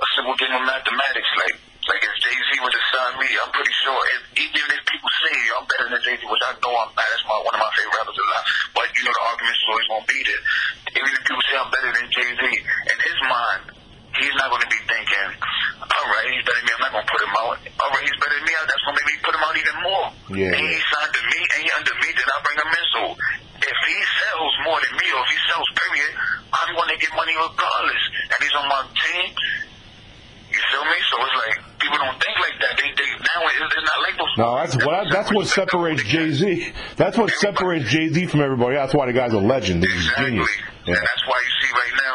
a 0.00 0.06
simple 0.18 0.36
game 0.40 0.54
of 0.56 0.64
mathematics. 0.66 1.30
Like, 1.38 1.56
like 1.84 2.00
if 2.00 2.14
Jay 2.24 2.36
Z 2.36 2.48
was 2.64 2.72
to 2.72 2.82
sign 2.96 3.12
me, 3.20 3.28
I'm 3.28 3.52
pretty 3.52 3.74
sure. 3.84 4.00
If, 4.16 4.20
even 4.48 4.68
if 4.72 4.82
people 4.88 5.10
say 5.20 5.34
I'm 5.52 5.66
better 5.68 5.88
than 5.92 6.00
Jay 6.00 6.16
Z, 6.16 6.22
which 6.24 6.44
I 6.48 6.52
know 6.58 6.72
I'm 6.72 6.90
not, 6.92 7.04
that's 7.04 7.24
my 7.28 7.38
one 7.44 7.54
of 7.54 7.60
my 7.60 7.72
favorite 7.76 7.96
rappers 8.00 8.16
alive. 8.16 8.46
But 8.72 8.86
you 8.96 9.02
know 9.04 9.12
the 9.12 9.24
arguments 9.28 9.60
is 9.60 9.68
always 9.68 9.88
going 9.92 10.04
to 10.04 10.10
be 10.10 10.20
there. 10.24 10.42
Even 10.96 11.10
if 11.12 11.20
people 11.28 11.44
say 11.44 11.56
I'm 11.60 11.70
better 11.70 11.92
than 11.92 12.06
Jay 12.08 12.30
Z, 12.32 12.42
in 12.42 12.98
his 13.04 13.18
mind, 13.28 13.62
he's 14.18 14.34
not 14.38 14.46
going 14.50 14.62
to 14.62 14.70
be 14.70 14.80
thinking, 14.86 15.28
all 15.82 16.06
right, 16.08 16.26
he's 16.30 16.44
better 16.46 16.60
than 16.62 16.66
me. 16.68 16.74
I'm 16.74 16.82
not 16.86 16.92
going 16.94 17.06
to 17.06 17.12
put 17.12 17.20
him 17.22 17.34
out. 17.34 17.56
All 17.58 17.90
right, 17.90 18.04
he's 18.04 18.18
better 18.18 18.36
than 18.38 18.46
me. 18.46 18.52
That's 18.54 18.82
going 18.84 18.94
to 18.94 19.00
make 19.02 19.10
me 19.10 19.16
put 19.24 19.34
him 19.34 19.44
out 19.44 19.54
even 19.58 19.76
more. 19.82 20.06
Yeah. 20.34 20.54
And 20.54 20.62
he 20.64 20.78
signed 20.78 21.12
to 21.14 21.22
me, 21.26 21.38
and 21.42 21.58
he 21.62 21.68
under 21.74 21.94
me, 21.98 22.08
then 22.14 22.28
I 22.30 22.36
bring 22.42 22.58
him 22.62 22.70
in. 22.70 22.86
So 22.94 23.00
if 23.64 23.78
he 23.88 23.96
sells 23.98 24.54
more 24.64 24.78
than 24.78 24.92
me, 24.96 25.06
or 25.12 25.20
if 25.24 25.30
he 25.30 25.38
sells, 25.50 25.68
period, 25.74 26.12
I'm 26.54 26.70
going 26.78 26.90
to 26.94 26.98
get 26.98 27.10
money 27.12 27.34
regardless. 27.34 28.02
And 28.30 28.38
he's 28.40 28.56
on 28.56 28.66
my 28.70 28.82
team. 28.88 29.28
You 30.54 30.60
feel 30.70 30.86
me? 30.86 30.98
So 31.10 31.14
it's 31.18 31.34
like 31.34 31.56
people 31.82 31.98
don't 31.98 32.18
think 32.22 32.36
like 32.38 32.56
that. 32.62 32.72
They, 32.78 32.86
they 32.94 33.08
now 33.10 33.42
it's 33.42 33.74
not 33.74 33.98
like 34.06 34.14
before. 34.14 34.38
No, 34.38 34.50
that's 35.24 35.32
what 35.32 35.46
separates 35.48 36.02
Jay 36.04 36.30
Z. 36.32 36.72
That's 36.96 37.16
what 37.16 37.30
separates 37.32 37.88
Jay 37.88 38.08
Z 38.12 38.26
from 38.26 38.40
everybody. 38.44 38.76
That's 38.76 38.92
why 38.94 39.06
the 39.06 39.12
guy's 39.16 39.32
a 39.32 39.40
legend. 39.40 39.82
He's 39.82 39.92
a 39.92 39.96
Exactly. 39.96 40.24
genius. 40.36 40.50
And 40.84 40.96
that's 41.00 41.24
why 41.24 41.38
you 41.40 41.52
see 41.64 41.72
right 41.72 41.96
now, 41.96 42.14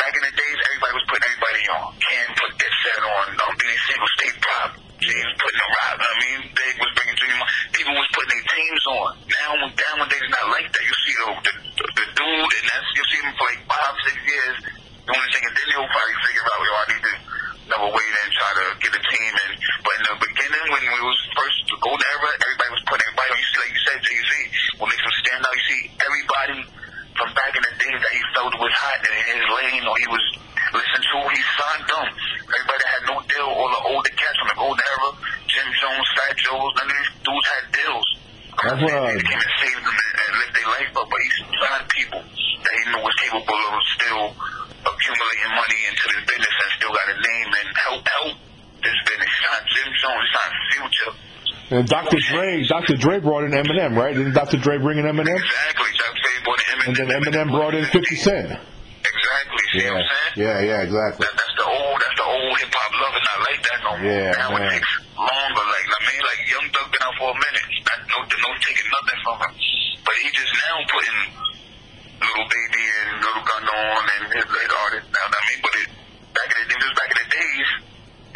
back 0.00 0.12
in 0.16 0.22
the 0.24 0.32
days, 0.32 0.56
everybody 0.64 0.92
was 0.96 1.04
putting 1.12 1.24
everybody 1.28 1.62
on. 1.76 1.84
Cam 2.00 2.26
put 2.40 2.50
Dipset 2.56 3.02
on. 3.04 3.26
Um, 3.36 3.52
Beanie 3.60 3.80
Sigel, 3.84 4.08
State 4.16 4.38
Prop. 4.40 4.70
James 4.98 5.30
putting 5.38 5.60
the 5.62 5.68
rock. 5.78 5.96
I 6.02 6.12
mean, 6.24 6.38
Big 6.56 6.74
was 6.80 6.90
bringing 6.96 7.16
Dream 7.20 7.36
on. 7.38 7.48
People 7.70 7.94
was 7.94 8.08
putting 8.16 8.32
their 8.34 8.46
teams 8.50 8.82
on. 8.98 9.08
Now, 9.28 9.48
nowadays, 9.70 10.24
it's 10.24 10.32
not 10.34 10.46
like 10.50 10.66
that. 10.72 10.82
You 10.88 10.94
see 11.06 11.14
the, 11.14 11.28
the, 11.38 11.52
the, 11.78 11.84
the 12.02 12.06
dude, 12.18 12.52
and 12.58 12.64
that's, 12.66 12.88
you 12.98 13.04
see 13.12 13.20
him 13.22 13.30
for 13.38 13.44
like 13.46 13.62
five, 13.70 13.94
six 14.08 14.16
years 14.26 14.54
doing 15.06 15.22
this 15.22 15.30
thing, 15.38 15.44
and 15.46 15.54
then 15.54 15.66
he'll 15.70 15.86
probably 15.92 16.16
figure 16.26 16.44
out, 16.50 16.58
yo, 16.66 16.72
I 16.74 16.84
need 16.90 17.04
to 17.06 17.14
never 17.70 17.88
wait 17.94 18.10
and 18.10 18.30
try 18.34 18.50
to 18.58 18.64
get 18.82 18.92
a 18.98 19.02
team. 19.06 19.32
And 19.38 19.52
But 19.86 19.92
in 20.02 20.04
the 20.10 20.16
beginning, 20.18 20.64
when 20.66 20.82
we 20.82 21.00
was 21.06 21.18
first 21.38 21.58
the 21.70 21.78
golden 21.78 22.02
era, 22.18 22.28
everybody 22.34 22.70
was 22.74 22.84
putting 22.90 23.04
everybody 23.06 23.30
on. 23.30 23.38
You 23.38 23.46
see, 23.54 23.58
like 23.62 23.72
you 23.78 23.82
said, 23.86 23.98
Jay-Z, 24.02 24.30
what 24.82 24.86
makes 24.90 25.04
him 25.06 25.14
stand 25.22 25.40
out, 25.46 25.52
you 25.54 25.64
see 25.70 25.82
everybody 26.02 26.56
from 27.22 27.30
back 27.38 27.50
in 27.54 27.62
the 27.66 27.74
days 27.82 27.98
that 28.02 28.12
he 28.14 28.22
felt 28.34 28.50
was 28.62 28.74
hot 28.78 28.98
and 29.06 29.14
in 29.14 29.26
his 29.42 29.46
lane 29.50 29.84
or 29.86 29.94
he 29.98 30.06
was 30.10 30.24
listening 30.70 31.02
to, 31.02 31.16
he 31.34 31.42
signed 31.58 31.86
them. 31.90 32.06
Everybody 32.46 32.78
that 32.78 32.90
had 32.94 33.04
no 33.10 33.16
deal, 33.26 33.48
all 33.48 33.70
the 33.74 33.82
older 33.90 34.12
cats 34.14 34.36
from 34.38 34.48
the 34.54 34.58
golden 34.60 34.78
era, 34.86 35.08
Jim 35.50 35.66
Jones, 35.82 36.06
Fat 36.14 36.34
Joe's, 36.38 36.72
none 36.78 36.86
of 36.86 36.94
these 36.94 37.12
dudes 37.26 37.46
had 37.58 37.64
deals. 37.74 38.08
That's 38.54 38.80
what, 38.86 38.92
uh, 38.94 39.10
They 39.18 39.24
came 39.26 39.40
and 39.42 39.54
saved 39.58 39.82
them 39.82 39.96
and, 39.98 40.14
and 40.14 40.30
lived 40.38 40.54
their 40.62 40.68
life 40.78 40.90
up, 40.94 41.06
but 41.10 41.18
he 41.18 41.28
signed 41.58 41.86
people 41.90 42.22
that 42.22 42.72
he 42.78 42.82
knew 42.94 43.02
was 43.02 43.16
capable 43.18 43.60
of 43.66 43.74
still 43.98 44.24
accumulating 44.78 45.52
money 45.58 45.80
into 45.90 46.04
this 46.14 46.22
business 46.22 46.54
and 46.54 46.70
still 46.78 46.92
got 46.94 47.06
a 47.10 47.16
name 47.18 47.48
and 47.50 47.66
help 47.82 48.00
help 48.06 48.34
this 48.78 48.98
business. 49.10 49.26
He 49.26 49.38
signed 49.42 49.66
Jim 49.74 49.88
Jones, 49.90 50.22
he 50.22 50.30
signed 50.38 50.54
Future. 50.70 51.12
And 51.70 51.86
Dr. 51.86 52.16
Dre, 52.32 52.64
Dr. 52.66 52.96
Dre 52.96 53.20
brought 53.20 53.44
in 53.44 53.52
Eminem, 53.52 53.92
right? 53.96 54.14
Didn't 54.16 54.32
Dr. 54.32 54.56
Dre 54.56 54.78
bring 54.78 54.98
in 54.98 55.04
Eminem? 55.04 55.36
Exactly. 55.36 55.90
Dr. 56.00 56.20
Dre 56.24 56.34
brought 56.44 56.62
in 56.64 56.76
And 56.88 56.94
then 56.96 57.08
Eminem 57.12 57.50
brought 57.52 57.74
in 57.74 57.84
50 57.84 58.16
Cent. 58.16 58.46
Exactly. 58.48 59.64
See 59.76 59.84
what 59.84 60.00
I'm 60.00 60.08
saying? 60.08 60.32
Yeah, 60.40 60.56
yeah, 60.64 60.86
exactly. 60.88 61.28
That, 61.28 61.34
that's 61.36 61.56
the 61.60 61.68
old, 61.68 61.96
that's 62.00 62.16
the 62.16 62.28
old 62.28 62.52
hip 62.56 62.72
hop 62.72 62.92
love. 62.96 63.12
It's 63.20 63.28
not 63.28 63.40
like 63.44 63.60
that 63.68 63.78
no 63.84 63.90
more. 64.00 64.08
Yeah, 64.08 64.32
now 64.32 64.48
man. 64.56 64.64
it 64.64 64.80
takes 64.80 64.92
longer. 65.16 65.64
Like 65.68 65.88
I 65.92 66.00
mean, 66.08 66.20
like 66.24 66.40
Young 66.48 66.66
Thug 66.72 66.86
been 66.88 67.04
out 67.04 67.16
for 67.20 67.28
a 67.32 67.36
minute. 67.36 67.66
Not, 67.84 67.98
no, 68.08 68.16
no 68.24 68.48
taking 68.64 68.88
nothing 68.88 69.20
from 69.28 69.36
him. 69.44 69.52
But 70.08 70.14
he 70.24 70.26
just 70.32 70.52
now 70.56 70.76
putting 70.88 71.18
Lil 72.18 72.44
Baby 72.48 72.84
and 73.04 73.08
little 73.22 73.44
gun 73.44 73.64
on 73.68 74.02
and 74.18 74.22
his 74.34 74.46
his 74.48 74.72
artists 74.72 75.08
now. 75.12 75.26
I 75.28 75.40
mean, 75.52 75.60
but 75.62 75.74
it 75.78 75.88
back 76.32 76.48
in 76.48 76.64
the 76.68 76.74
it 76.74 76.80
was 76.88 76.96
back 76.96 77.10
in 77.12 77.18
the 77.22 77.28
days. 77.28 77.68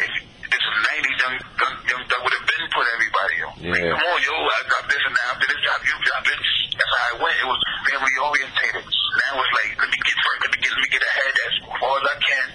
If 0.03 0.09
this 0.53 0.63
was 0.69 0.77
'90s, 0.85 1.17
Young 1.21 1.35
Thug, 1.57 1.73
Young 1.91 2.03
Thug 2.09 2.19
would 2.23 2.35
have 2.37 2.47
been 2.49 2.65
put 2.73 2.85
everybody 2.93 3.37
on. 3.45 3.53
Like, 3.73 3.81
Yeah. 3.83 3.93
come 3.97 4.05
on, 4.09 4.19
yo, 4.21 4.33
I 4.37 4.61
got 4.69 4.83
this 4.89 5.01
and 5.05 5.13
now 5.17 5.27
after 5.33 5.47
this 5.49 5.61
job, 5.65 5.77
you 5.85 5.95
drop 6.01 6.25
it. 6.29 6.39
That's 6.73 6.93
how 6.93 7.05
it 7.13 7.17
went. 7.21 7.37
It 7.41 7.47
was 7.49 7.61
family 7.89 8.15
orientated. 8.21 8.85
Now 8.85 9.33
it's 9.37 9.53
like 9.61 9.71
let 9.77 9.89
me 9.93 9.99
get 10.01 10.17
first, 10.25 10.39
let 10.41 10.49
me 10.53 10.57
get 10.63 10.71
let 10.73 10.81
me 10.83 10.89
get 10.93 11.03
ahead 11.05 11.33
as 11.45 11.53
far 11.77 11.93
as 12.01 12.05
I 12.09 12.17
can, 12.23 12.47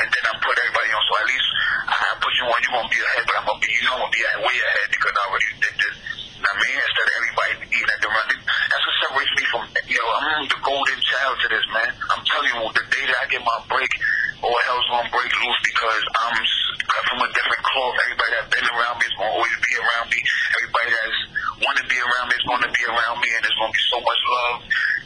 and 0.00 0.06
then 0.10 0.22
I 0.26 0.32
put 0.42 0.54
everybody 0.58 0.90
on. 0.90 1.02
So 1.06 1.12
at 1.22 1.26
least 1.30 1.48
I 1.86 2.10
put 2.18 2.32
you 2.34 2.44
on. 2.50 2.58
You're 2.66 2.74
gonna 2.80 2.90
be 2.90 3.00
ahead, 3.02 3.22
but 3.30 3.34
I'm 3.38 3.44
gonna 3.46 3.62
be 3.62 3.70
you 3.70 3.82
know 3.86 3.94
I'm 3.94 4.02
gonna 4.10 4.14
be 4.16 4.22
way 4.42 4.56
ahead 4.58 4.88
because 4.90 5.14
I 5.14 5.22
already 5.30 5.48
did 5.62 5.74
this. 5.78 5.96
I 6.40 6.52
mean, 6.56 6.72
instead 6.72 7.04
of 7.06 7.14
everybody 7.20 7.52
eating 7.68 7.92
at 7.94 8.00
the 8.00 8.10
run, 8.10 8.26
that's 8.32 8.84
what 8.88 8.96
separates 9.04 9.34
me 9.38 9.44
from 9.54 9.62
yo. 9.86 10.02
I'm 10.18 10.48
the 10.50 10.58
golden 10.66 10.98
child 11.04 11.34
to 11.36 11.46
this 11.52 11.66
man. 11.70 11.90
I'm 12.10 12.22
telling 12.26 12.50
you, 12.58 12.64
the 12.74 12.84
day 12.90 13.04
that 13.06 13.18
I 13.22 13.26
get 13.28 13.42
my 13.44 13.58
break, 13.70 13.92
all 14.40 14.56
hell's 14.66 14.88
gonna 14.90 15.12
break 15.14 15.30
loose 15.36 15.60
because 15.68 16.02
I'm 16.16 16.32
s- 16.40 16.80
cut 16.80 17.02
from 17.12 17.20
a 17.22 17.28
different 17.36 17.60
cloth. 17.60 17.94
Everybody 18.08 18.30
that's 18.40 18.50
been 18.56 18.66
around 18.72 18.96
me 18.98 19.04
is 19.04 19.14
gonna 19.20 19.34
always 19.36 19.58
be 19.60 19.72
around 19.84 20.06
me. 20.10 20.20
Everybody 20.58 20.88
that's 20.96 21.18
want 21.60 21.76
to 21.76 21.84
be 21.92 21.98
around 22.00 22.26
me 22.32 22.34
is 22.40 22.46
gonna 22.48 22.72
be 22.72 22.84
around 22.88 23.16
me, 23.20 23.28
and 23.36 23.40
there's 23.44 23.58
gonna 23.60 23.76
be 23.76 23.84
so 23.92 23.98
much 24.00 24.20
love. 24.32 24.56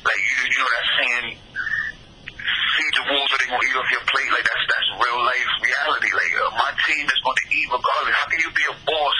Like 0.06 0.20
you, 0.22 0.36
you 0.54 0.58
know 0.62 0.70
that 0.70 0.86
saying, 1.02 1.26
feed 2.78 2.92
the 2.94 3.04
wolves 3.10 3.30
or 3.34 3.38
they 3.42 3.48
gonna 3.50 3.66
eat 3.66 3.76
off 3.78 3.90
your 3.90 4.06
plate. 4.06 4.30
Like 4.30 4.46
that's 4.46 4.64
that's 4.70 4.88
real 5.02 5.18
life 5.18 5.50
reality. 5.66 6.10
Like 6.14 6.32
uh, 6.38 6.50
my 6.62 6.70
team 6.86 7.04
is 7.10 7.20
gonna 7.26 7.44
eat 7.50 7.66
regardless. 7.74 8.14
How 8.14 8.26
can 8.30 8.38
you 8.38 8.50
be 8.54 8.64
a 8.70 8.76
boss 8.86 9.18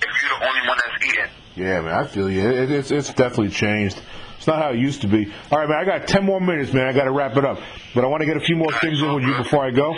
if 0.00 0.08
you're 0.08 0.32
the 0.32 0.40
only 0.48 0.62
one 0.64 0.78
that's 0.80 0.98
eating? 1.04 1.32
Yeah, 1.54 1.78
man, 1.86 1.94
I 1.94 2.03
feel 2.14 2.30
you. 2.30 2.48
It, 2.48 2.70
it's 2.70 2.90
it's 2.92 3.08
definitely 3.08 3.50
changed. 3.50 4.00
It's 4.38 4.46
not 4.46 4.58
how 4.62 4.70
it 4.70 4.78
used 4.78 5.00
to 5.02 5.08
be. 5.08 5.32
All 5.50 5.58
right, 5.58 5.68
man, 5.68 5.78
I 5.78 5.84
got 5.84 6.06
10 6.06 6.24
more 6.24 6.40
minutes, 6.40 6.72
man. 6.72 6.86
I 6.86 6.92
got 6.92 7.04
to 7.04 7.12
wrap 7.12 7.36
it 7.36 7.44
up. 7.44 7.58
But 7.94 8.04
I 8.04 8.08
want 8.08 8.20
to 8.20 8.26
get 8.26 8.36
a 8.36 8.40
few 8.40 8.56
more 8.56 8.70
things 8.72 9.00
in 9.00 9.14
with 9.14 9.24
you 9.24 9.34
before 9.36 9.64
I 9.64 9.70
go. 9.70 9.90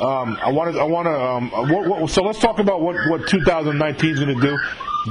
Um, 0.00 0.36
I 0.42 0.50
want 0.50 0.74
to, 0.74 0.80
I 0.80 0.84
want 0.84 1.06
to, 1.06 1.14
um, 1.14 1.50
what, 1.70 1.86
what, 1.86 2.10
so 2.10 2.22
let's 2.24 2.40
talk 2.40 2.58
about 2.58 2.80
what, 2.80 2.96
what 3.08 3.28
2019 3.28 4.10
is 4.10 4.18
going 4.18 4.34
to 4.34 4.40
do. 4.40 4.58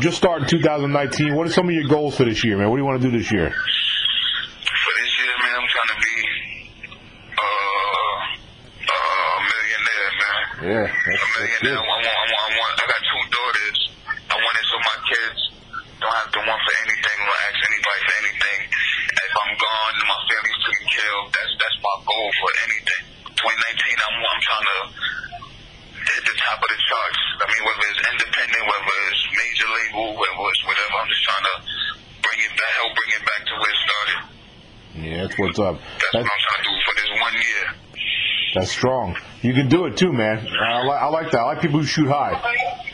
Just 0.01 0.17
starting 0.17 0.47
2019. 0.47 1.33
What 1.33 1.47
are 1.47 1.51
some 1.51 1.69
of 1.69 1.73
your 1.73 1.87
goals 1.87 2.17
for 2.17 2.25
this 2.25 2.43
year, 2.43 2.57
man? 2.57 2.69
What 2.69 2.75
do 2.75 2.81
you 2.81 2.85
want 2.85 3.01
to 3.01 3.09
do 3.09 3.17
this 3.17 3.31
year? 3.31 3.51
For 3.51 4.93
this 4.99 5.11
year, 5.15 5.33
man, 5.39 5.55
I'm 5.55 5.69
trying 5.71 5.91
to 5.93 5.99
be 6.03 6.15
a 8.83 9.39
millionaire, 9.47 10.11
man. 10.19 10.41
Yeah, 10.59 10.91
a 10.91 11.27
millionaire. 11.39 11.79
I 11.79 11.87
want, 11.87 12.03
I 12.03 12.11
want, 12.19 12.31
I 12.35 12.49
want. 12.59 12.75
I 12.83 12.85
got 12.91 13.01
two 13.07 13.23
daughters. 13.31 13.79
I 14.27 14.35
want 14.35 14.55
it 14.59 14.65
so 14.67 14.75
my 14.75 14.97
kids 15.07 15.53
don't 16.03 16.17
have 16.19 16.31
to 16.35 16.41
want 16.43 16.59
for 16.59 16.75
anything 16.83 17.17
or 17.23 17.35
ask 17.47 17.59
anybody 17.63 17.99
for 18.03 18.15
anything. 18.27 18.59
If 18.67 19.33
I'm 19.39 19.53
gone, 19.55 19.95
my 20.03 20.19
family's 20.27 20.59
taken 20.67 20.87
care 20.91 21.11
of. 21.12 21.12
That's 21.31 21.53
that's 21.59 21.77
my 21.79 21.95
goal 22.03 22.27
for 22.41 22.49
anything. 22.67 23.03
2019, 23.33 23.39
I'm 23.39 24.15
I'm 24.23 24.41
trying 24.43 24.67
to 24.67 24.77
hit 26.03 26.21
the 26.27 26.35
top 26.35 26.57
of 26.59 26.69
the 26.69 26.79
charts. 26.83 27.21
I 27.39 27.45
mean, 27.47 27.63
whether 27.63 27.85
it's 27.91 28.01
independent, 28.11 28.63
whether 28.67 28.95
it's 29.11 29.23
major 29.31 29.67
label, 29.71 30.05
whether 30.19 30.43
it's 30.51 30.63
whatever, 30.67 30.93
I'm 30.99 31.09
just 31.09 31.23
trying 31.23 31.45
to 31.47 31.55
bring 32.23 32.39
it 32.43 32.53
back, 32.59 32.71
help 32.79 32.91
bring 32.95 33.11
it 33.15 33.23
back 33.23 33.41
to 33.47 33.53
where 33.59 33.71
it 33.71 33.79
started. 33.87 34.19
Yeah, 34.93 35.17
that's 35.25 35.35
what's 35.39 35.59
up. 35.59 35.75
That's 35.81 36.11
That's, 36.13 36.25
what 36.27 36.33
I'm 36.35 36.43
trying 36.45 36.61
to 36.61 36.65
do 36.69 36.75
for 36.85 36.93
this 37.01 37.09
one 37.17 37.33
year. 37.33 37.63
that's 38.53 38.71
strong. 38.71 39.07
You 39.41 39.53
can 39.53 39.67
do 39.67 39.85
it 39.85 39.97
too, 39.97 40.13
man. 40.13 40.45
I, 40.45 40.83
li- 40.83 41.01
I 41.01 41.07
like 41.09 41.31
that. 41.31 41.39
I 41.41 41.45
like 41.57 41.61
people 41.61 41.79
who 41.79 41.85
shoot 41.85 42.07
high. 42.07 42.37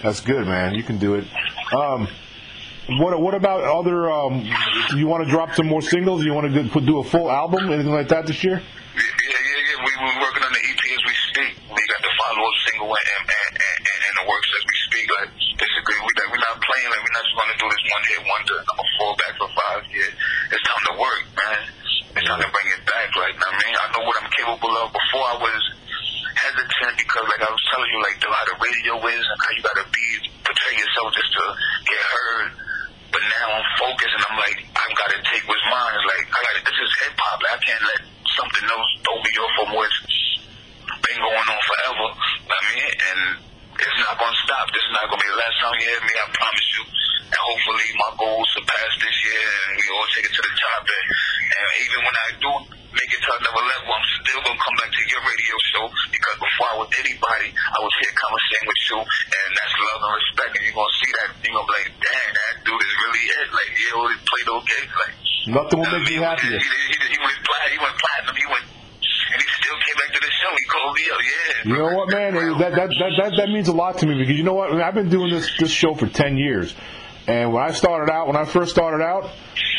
That's 0.01 0.21
good, 0.21 0.47
man. 0.47 0.75
You 0.75 0.83
can 0.83 0.97
do 0.97 1.15
it. 1.15 1.25
Um, 1.75 2.07
what 2.97 3.13
what 3.21 3.36
about 3.36 3.62
other? 3.62 4.10
Um, 4.10 4.41
you 4.97 5.06
want 5.06 5.23
to 5.25 5.30
drop 5.30 5.54
some 5.54 5.67
more 5.67 5.82
singles? 5.82 6.25
You 6.25 6.34
want 6.34 6.52
to 6.52 6.63
do, 6.63 6.82
do 6.82 6.99
a 6.99 7.04
full 7.04 7.30
album, 7.30 7.69
anything 7.71 7.93
like 7.93 8.10
that 8.10 8.25
this 8.25 8.43
year? 8.43 8.58
Yeah, 8.58 9.02
yeah, 9.06 9.38
yeah. 9.69 9.78
We 9.86 9.91
we're 10.02 10.19
working 10.25 10.43
on 10.43 10.54
the 10.54 10.63
EP 10.65 10.82
as 10.82 11.04
we 11.06 11.15
speak. 11.30 11.54
We 11.69 11.82
got 11.86 12.02
the 12.02 12.13
follow-up 12.17 12.58
single 12.65 12.89
and 12.89 13.08
and, 13.30 13.54
and, 13.62 13.99
and 14.10 14.13
the 14.17 14.25
works 14.25 14.49
as 14.58 14.63
we 14.65 14.75
speak. 14.89 15.06
Like 15.13 15.30
basically, 15.62 15.97
we 16.02 16.10
like, 16.17 16.30
we're 16.34 16.45
not 16.49 16.58
playing. 16.58 16.89
Like 16.89 17.02
we're 17.06 17.15
not 17.15 17.25
just 17.30 17.38
going 17.38 17.52
to 17.54 17.60
do 17.62 17.67
this 17.69 17.84
one 17.86 18.04
hit 18.10 18.21
wonder. 18.25 18.58
I'm 18.58 18.75
gonna 18.80 18.95
fall 18.97 19.13
back 19.21 19.34
for 19.38 19.49
five 19.54 19.82
years. 19.93 20.13
It's 20.49 20.63
time 20.65 20.84
to 20.89 20.93
work, 20.97 21.23
man. 21.38 21.62
It's 22.17 22.25
time 22.25 22.41
to 22.41 22.49
bring 22.49 22.67
it 22.73 22.82
back. 22.89 23.08
Like 23.13 23.38
I 23.38 23.49
mean, 23.54 23.73
I 23.78 23.86
know 23.93 24.04
what 24.10 24.15
I'm 24.17 24.30
capable 24.34 24.73
of. 24.82 24.89
Before 24.89 25.25
I 25.30 25.38
was 25.38 25.62
hesitant 26.41 26.95
because, 26.97 27.25
like 27.30 27.43
I 27.45 27.52
was 27.52 27.63
telling 27.69 27.89
you, 27.93 27.99
like 28.02 28.17
the, 28.17 28.28
how 28.34 28.45
the 28.49 28.58
radio 28.58 28.93
is 29.13 29.23
and 29.30 29.38
how 29.38 29.52
you 29.54 29.62
gotta 29.62 29.86
be 29.93 30.08
portray 30.41 30.73
yourself 30.80 31.08
just 31.13 31.32
to 31.38 31.43
get 31.86 32.02
heard. 32.02 32.49
But 33.10 33.21
now 33.25 33.47
I'm 33.58 33.67
focused 33.82 34.13
and 34.13 34.18
I'm 34.29 34.37
like, 34.37 34.61
I've 34.61 34.93
got 34.93 35.09
to 35.09 35.19
take 35.25 35.41
what's 35.49 35.65
mine. 35.73 35.89
It's 35.97 36.05
like, 36.05 36.25
I 36.29 36.37
got 36.37 36.53
this 36.61 36.77
is 36.85 36.91
hip 37.01 37.17
hop. 37.17 37.41
I 37.49 37.57
can't 37.65 37.81
let 37.81 38.01
something 38.37 38.65
else 38.69 38.89
throw 39.01 39.17
me 39.17 39.33
off 39.41 39.53
from 39.57 39.69
what's 39.73 39.99
been 41.01 41.17
going 41.17 41.47
on 41.49 41.61
forever. 41.65 42.07
I 42.45 42.57
mean, 42.69 42.77
and 42.93 43.21
it's 43.73 43.97
not 44.05 44.21
going 44.21 44.29
to 44.29 44.41
stop. 44.45 44.65
This 44.69 44.85
is 44.85 44.93
not 44.93 45.09
going 45.09 45.17
to 45.17 45.25
be 45.25 45.33
the 45.33 45.41
last 45.41 45.57
time 45.57 45.73
you 45.81 45.85
hear 45.89 46.01
me. 46.05 46.13
I 46.13 46.25
promise 46.29 46.67
you. 46.77 46.83
And 47.25 47.41
hopefully 47.41 47.89
my 47.97 48.11
goals 48.21 48.45
surpass 48.53 48.91
this 49.01 49.17
year 49.25 49.45
and 49.65 49.71
we 49.81 49.85
all 49.97 50.07
take 50.13 50.25
it 50.29 50.33
to 50.37 50.43
the 50.45 50.53
top. 50.61 50.81
And, 50.85 51.05
and 51.49 51.65
even 51.89 51.99
when 52.05 52.17
I 52.21 52.27
do 52.37 52.51
make 52.69 53.09
it 53.09 53.21
to 53.25 53.31
another 53.33 53.65
level, 53.65 53.89
I'm 53.97 54.07
still 54.13 54.41
going 54.45 54.57
to 54.57 54.61
come 54.61 54.77
back 54.77 54.91
to 54.93 55.01
your 55.09 55.23
radio 55.25 55.55
show 55.73 55.85
because 56.13 56.37
before 56.37 56.67
I 56.69 56.75
was 56.85 56.89
anybody, 57.01 57.49
I 57.49 57.79
was 57.81 57.93
here 57.97 58.13
conversating 58.13 58.69
with 58.69 58.83
you. 58.93 58.99
And 59.01 59.49
that's 59.57 59.73
love 59.73 60.01
and 60.05 60.13
respect. 60.21 60.51
And 60.53 60.63
you're 60.69 60.77
going 60.77 60.93
to 60.93 60.97
see 61.01 61.11
that. 61.17 61.29
You're 61.41 61.55
going 61.57 61.65
to 61.65 61.73
be 61.73 61.77
like, 61.81 61.89
dude 61.97 62.28
Like, 63.47 63.71
he 63.71 63.86
always 63.95 64.19
played 64.28 64.47
those 64.47 64.65
games. 64.67 64.91
Like, 64.91 65.15
Nothing 65.47 65.80
will 65.80 65.91
make 65.91 66.10
you 66.10 66.21
happier. 66.21 66.52
He, 66.52 66.58
he, 66.58 66.60
he, 66.60 67.15
he 67.15 67.17
went 67.19 67.39
platinum. 67.47 67.71
He 67.71 67.80
went 67.80 67.95
platinum. 67.97 68.36
He 68.36 68.45
went, 68.52 68.65
and 69.32 69.41
he 69.41 69.47
still 69.56 69.78
came 69.80 69.97
back 69.97 70.12
to 70.13 70.19
the 70.19 70.32
show. 70.36 70.52
He 70.52 70.65
called 70.67 70.93
me 70.95 71.04
up. 71.10 71.19
Yeah. 71.23 71.69
You 71.69 71.78
know 71.78 71.95
what, 71.95 72.08
man? 72.12 72.34
That 72.60 72.75
that, 72.75 72.89
that 72.99 73.12
that 73.17 73.32
that 73.38 73.49
means 73.49 73.67
a 73.67 73.73
lot 73.73 73.97
to 73.99 74.06
me 74.06 74.17
because 74.19 74.36
you 74.36 74.43
know 74.43 74.54
what? 74.54 74.69
I 74.69 74.73
mean, 74.73 74.82
I've 74.82 74.93
been 74.93 75.10
doing 75.10 75.32
this 75.32 75.49
this 75.58 75.71
show 75.71 75.95
for 75.95 76.08
ten 76.08 76.38
years, 76.38 76.75
and 77.28 77.54
when 77.54 77.63
I 77.63 77.71
started 77.71 78.12
out, 78.12 78.28
when 78.28 78.36
I 78.36 78.45
first 78.45 78.71
started 78.71 79.04
out, 79.04 79.32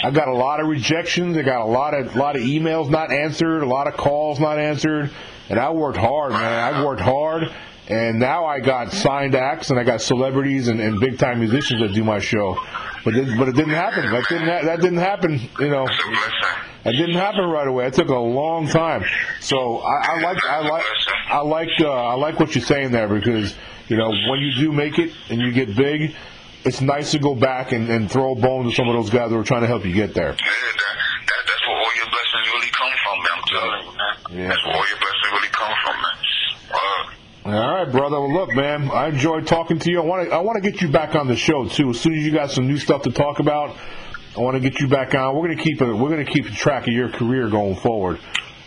I 0.03 0.11
got 0.11 0.29
a 0.29 0.35
lot 0.35 0.61
of 0.61 0.67
rejections. 0.67 1.37
I 1.37 1.43
got 1.43 1.61
a 1.61 1.71
lot 1.71 1.95
of 1.95 2.17
lot 2.17 2.37
of 2.37 2.43
emails 2.43 2.89
not 2.89 3.13
answered, 3.13 3.63
a 3.63 3.69
lot 3.69 3.87
of 3.87 3.97
calls 3.97 4.41
not 4.41 4.59
answered, 4.59 5.11
and 5.49 5.59
I 5.59 5.71
worked 5.71 5.99
hard, 5.99 6.33
man. 6.33 6.75
I 6.75 6.85
worked 6.85 7.03
hard, 7.03 7.53
and 7.89 8.19
now 8.19 8.47
I 8.47 8.61
got 8.61 8.93
signed 8.93 9.35
acts 9.35 9.71
and 9.71 9.79
I 9.79 9.85
got 9.85 10.01
celebrities 10.01 10.69
and, 10.69 10.81
and 10.81 11.01
big 11.01 11.19
time 11.19 11.41
musicians 11.41 11.81
that 11.81 11.93
do 11.93 12.03
my 12.03 12.19
show. 12.19 12.59
But 13.05 13.15
it, 13.15 13.39
but 13.39 13.49
it 13.49 13.55
didn't 13.55 13.75
happen. 13.75 14.11
That 14.11 14.25
didn't 14.29 14.49
ha- 14.49 14.63
that 14.65 14.81
didn't 14.81 14.99
happen. 14.99 15.41
You 15.59 15.69
know, 15.69 15.87
it 16.85 16.93
didn't 16.93 17.17
happen 17.17 17.45
right 17.49 17.67
away. 17.67 17.87
It 17.87 17.95
took 17.95 18.09
a 18.09 18.15
long 18.15 18.69
time. 18.69 19.05
So 19.41 19.79
I, 19.79 20.17
I 20.17 20.21
like 20.21 20.45
I 20.45 20.69
like 20.69 20.85
I 21.29 21.41
like 21.41 21.81
uh, 21.81 21.93
I 21.93 22.15
like 22.15 22.39
what 22.39 22.55
you're 22.55 22.65
saying 22.65 22.93
there 22.93 23.09
because 23.09 23.55
you 23.89 23.97
know 23.97 24.11
when 24.11 24.41
you 24.41 24.53
do 24.55 24.73
make 24.73 24.99
it 24.99 25.13
and 25.29 25.41
you 25.41 25.53
get 25.53 25.75
big, 25.77 26.15
it's 26.65 26.81
nice 26.81 27.13
to 27.13 27.19
go 27.19 27.35
back 27.35 27.73
and, 27.73 27.89
and 27.89 28.11
throw 28.11 28.33
a 28.33 28.41
bone 28.41 28.67
to 28.67 28.73
some 28.75 28.89
of 28.89 28.95
those 28.95 29.11
guys 29.11 29.31
that 29.31 29.37
were 29.37 29.45
trying 29.45 29.63
to 29.63 29.67
help 29.67 29.85
you 29.85 29.95
get 29.95 30.15
there. 30.15 30.31
Yeah, 30.31 30.37
that, 30.37 30.77
that, 31.27 31.43
that's 31.47 31.67
where 31.67 31.77
all 31.77 31.95
your 31.97 32.11
blessings 32.11 32.47
really 32.53 32.71
come 32.71 32.93
from. 33.05 33.17
I'm 33.33 33.43
telling 33.49 33.81
you, 33.81 33.93
man. 33.97 34.43
Yeah. 34.43 34.49
That's 34.49 34.65
where 34.67 34.77
all 34.77 34.89
your 34.89 34.99
blessings 34.99 35.33
really 35.33 35.53
come 35.53 35.75
from, 35.85 35.97
man. 35.97 36.17
Uh, 36.71 37.40
All 37.55 37.85
right, 37.85 37.91
brother. 37.91 38.21
Well, 38.21 38.33
look, 38.33 38.55
man, 38.55 38.91
I 38.91 39.09
enjoyed 39.09 39.47
talking 39.47 39.79
to 39.81 39.91
you. 39.91 40.01
I 40.01 40.05
want 40.05 40.29
to 40.29 40.35
I 40.35 40.39
want 40.41 40.63
to 40.63 40.71
get 40.71 40.81
you 40.81 40.89
back 40.89 41.15
on 41.15 41.27
the 41.27 41.37
show 41.37 41.67
too. 41.67 41.91
As 41.91 42.01
soon 42.01 42.15
as 42.15 42.25
you 42.25 42.33
got 42.33 42.51
some 42.51 42.69
new 42.69 42.77
stuff 42.77 43.03
to 43.03 43.11
talk 43.11 43.41
about, 43.41 43.77
I 44.37 44.41
want 44.41 44.55
to 44.55 44.61
get 44.61 44.81
you 44.81 44.89
back 44.89 45.15
on. 45.15 45.35
We're 45.35 45.49
gonna 45.49 45.63
keep 45.63 45.83
it. 45.83 45.93
We're 45.93 46.11
gonna 46.11 46.25
keep 46.25 46.47
track 46.47 46.87
of 46.87 46.95
your 46.95 47.09
career 47.09 47.49
going 47.49 47.77
forward. 47.77 48.21